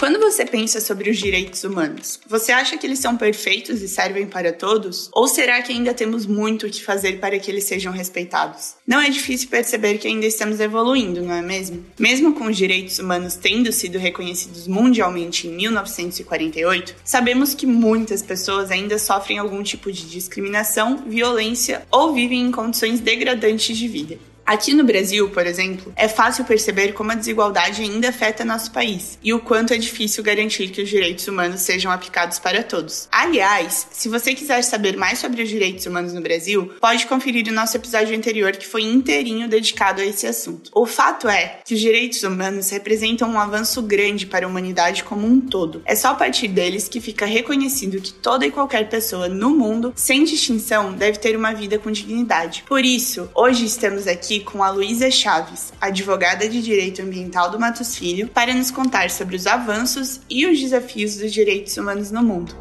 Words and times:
Quando 0.00 0.18
você 0.18 0.46
pensa 0.46 0.80
sobre 0.80 1.10
os 1.10 1.18
direitos 1.18 1.62
humanos, 1.62 2.18
você 2.26 2.52
acha 2.52 2.78
que 2.78 2.86
eles 2.86 3.00
são 3.00 3.18
perfeitos 3.18 3.82
e 3.82 3.86
servem 3.86 4.26
para 4.26 4.50
todos? 4.50 5.10
Ou 5.12 5.28
será 5.28 5.60
que 5.60 5.74
ainda 5.74 5.92
temos 5.92 6.24
muito 6.24 6.66
o 6.66 6.70
que 6.70 6.82
fazer 6.82 7.20
para 7.20 7.38
que 7.38 7.50
eles 7.50 7.64
sejam 7.64 7.92
respeitados? 7.92 8.76
Não 8.86 8.98
é 8.98 9.10
difícil 9.10 9.50
perceber 9.50 9.98
que 9.98 10.08
ainda 10.08 10.24
estamos 10.24 10.58
evoluindo, 10.58 11.20
não 11.20 11.34
é 11.34 11.42
mesmo? 11.42 11.84
Mesmo 11.98 12.32
com 12.32 12.46
os 12.46 12.56
direitos 12.56 12.98
humanos 12.98 13.34
tendo 13.34 13.70
sido 13.72 13.98
reconhecidos 13.98 14.66
mundialmente 14.66 15.46
em 15.46 15.50
1948, 15.50 16.96
sabemos 17.04 17.52
que 17.52 17.66
muitas 17.66 18.22
pessoas 18.22 18.70
ainda 18.70 18.98
sofrem 18.98 19.36
algum 19.36 19.62
tipo 19.62 19.92
de 19.92 20.08
discriminação, 20.08 21.04
violência 21.06 21.86
ou 21.90 22.14
vivem 22.14 22.40
em 22.40 22.50
condições 22.50 23.00
degradantes 23.00 23.76
de 23.76 23.86
vida. 23.86 24.29
Aqui 24.50 24.74
no 24.74 24.82
Brasil, 24.82 25.30
por 25.30 25.46
exemplo, 25.46 25.92
é 25.94 26.08
fácil 26.08 26.44
perceber 26.44 26.92
como 26.92 27.12
a 27.12 27.14
desigualdade 27.14 27.82
ainda 27.82 28.08
afeta 28.08 28.44
nosso 28.44 28.72
país 28.72 29.16
e 29.22 29.32
o 29.32 29.38
quanto 29.38 29.72
é 29.72 29.78
difícil 29.78 30.24
garantir 30.24 30.70
que 30.70 30.82
os 30.82 30.88
direitos 30.88 31.28
humanos 31.28 31.60
sejam 31.60 31.92
aplicados 31.92 32.40
para 32.40 32.64
todos. 32.64 33.06
Aliás, 33.12 33.86
se 33.92 34.08
você 34.08 34.34
quiser 34.34 34.62
saber 34.62 34.96
mais 34.96 35.20
sobre 35.20 35.44
os 35.44 35.48
direitos 35.48 35.86
humanos 35.86 36.12
no 36.12 36.20
Brasil, 36.20 36.68
pode 36.80 37.06
conferir 37.06 37.46
o 37.46 37.52
nosso 37.52 37.76
episódio 37.76 38.16
anterior 38.16 38.50
que 38.50 38.66
foi 38.66 38.82
inteirinho 38.82 39.48
dedicado 39.48 40.00
a 40.00 40.04
esse 40.04 40.26
assunto. 40.26 40.68
O 40.74 40.84
fato 40.84 41.28
é 41.28 41.60
que 41.64 41.74
os 41.74 41.80
direitos 41.80 42.24
humanos 42.24 42.70
representam 42.70 43.30
um 43.30 43.38
avanço 43.38 43.80
grande 43.80 44.26
para 44.26 44.46
a 44.46 44.48
humanidade 44.48 45.04
como 45.04 45.28
um 45.28 45.40
todo. 45.40 45.80
É 45.84 45.94
só 45.94 46.08
a 46.08 46.14
partir 46.14 46.48
deles 46.48 46.88
que 46.88 47.00
fica 47.00 47.24
reconhecido 47.24 48.00
que 48.00 48.12
toda 48.12 48.44
e 48.44 48.50
qualquer 48.50 48.88
pessoa 48.88 49.28
no 49.28 49.50
mundo, 49.50 49.92
sem 49.94 50.24
distinção, 50.24 50.92
deve 50.92 51.20
ter 51.20 51.36
uma 51.36 51.54
vida 51.54 51.78
com 51.78 51.92
dignidade. 51.92 52.64
Por 52.66 52.84
isso, 52.84 53.30
hoje 53.32 53.64
estamos 53.64 54.08
aqui 54.08 54.39
com 54.40 54.62
a 54.62 54.70
Luísa 54.70 55.10
Chaves, 55.10 55.72
advogada 55.80 56.48
de 56.48 56.60
Direito 56.62 57.02
Ambiental 57.02 57.50
do 57.50 57.58
Matos 57.60 57.96
Filho, 57.96 58.28
para 58.28 58.54
nos 58.54 58.70
contar 58.70 59.10
sobre 59.10 59.36
os 59.36 59.46
avanços 59.46 60.20
e 60.28 60.46
os 60.46 60.58
desafios 60.58 61.16
dos 61.16 61.32
direitos 61.32 61.76
humanos 61.76 62.10
no 62.10 62.22
mundo. 62.22 62.54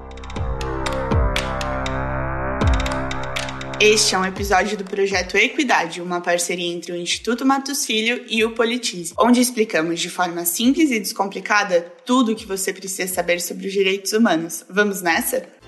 Este 3.81 4.13
é 4.13 4.19
um 4.19 4.25
episódio 4.25 4.77
do 4.77 4.83
projeto 4.83 5.37
Equidade, 5.37 6.01
uma 6.01 6.19
parceria 6.19 6.69
entre 6.69 6.91
o 6.91 6.97
Instituto 6.97 7.45
Matos 7.45 7.85
Filho 7.85 8.25
e 8.27 8.43
o 8.43 8.51
Politize, 8.51 9.13
onde 9.17 9.39
explicamos 9.39 10.01
de 10.01 10.09
forma 10.09 10.43
simples 10.43 10.91
e 10.91 10.99
descomplicada 10.99 11.81
tudo 12.05 12.33
o 12.33 12.35
que 12.35 12.45
você 12.45 12.73
precisa 12.73 13.13
saber 13.13 13.39
sobre 13.39 13.67
os 13.67 13.71
direitos 13.71 14.11
humanos. 14.11 14.65
Vamos 14.69 15.01
nessa? 15.01 15.58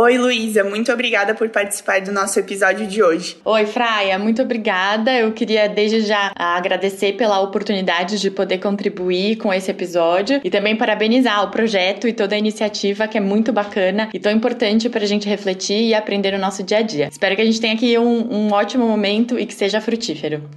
Oi, 0.00 0.16
Luísa, 0.16 0.62
muito 0.62 0.92
obrigada 0.92 1.34
por 1.34 1.48
participar 1.48 2.00
do 2.00 2.12
nosso 2.12 2.38
episódio 2.38 2.86
de 2.86 3.02
hoje. 3.02 3.36
Oi, 3.44 3.66
Fraia, 3.66 4.16
muito 4.16 4.40
obrigada. 4.40 5.12
Eu 5.12 5.32
queria 5.32 5.68
desde 5.68 6.02
já 6.02 6.30
agradecer 6.36 7.14
pela 7.14 7.40
oportunidade 7.40 8.20
de 8.20 8.30
poder 8.30 8.58
contribuir 8.58 9.38
com 9.38 9.52
esse 9.52 9.72
episódio 9.72 10.40
e 10.44 10.50
também 10.50 10.76
parabenizar 10.76 11.42
o 11.42 11.50
projeto 11.50 12.06
e 12.06 12.12
toda 12.12 12.36
a 12.36 12.38
iniciativa 12.38 13.08
que 13.08 13.18
é 13.18 13.20
muito 13.20 13.52
bacana 13.52 14.08
e 14.14 14.20
tão 14.20 14.30
importante 14.30 14.88
para 14.88 15.02
a 15.02 15.08
gente 15.08 15.28
refletir 15.28 15.88
e 15.88 15.94
aprender 15.94 16.30
no 16.30 16.38
nosso 16.38 16.62
dia 16.62 16.78
a 16.78 16.82
dia. 16.82 17.08
Espero 17.08 17.34
que 17.34 17.42
a 17.42 17.44
gente 17.44 17.60
tenha 17.60 17.74
aqui 17.74 17.98
um, 17.98 18.32
um 18.32 18.52
ótimo 18.52 18.86
momento 18.86 19.36
e 19.36 19.46
que 19.46 19.54
seja 19.54 19.80
frutífero. 19.80 20.48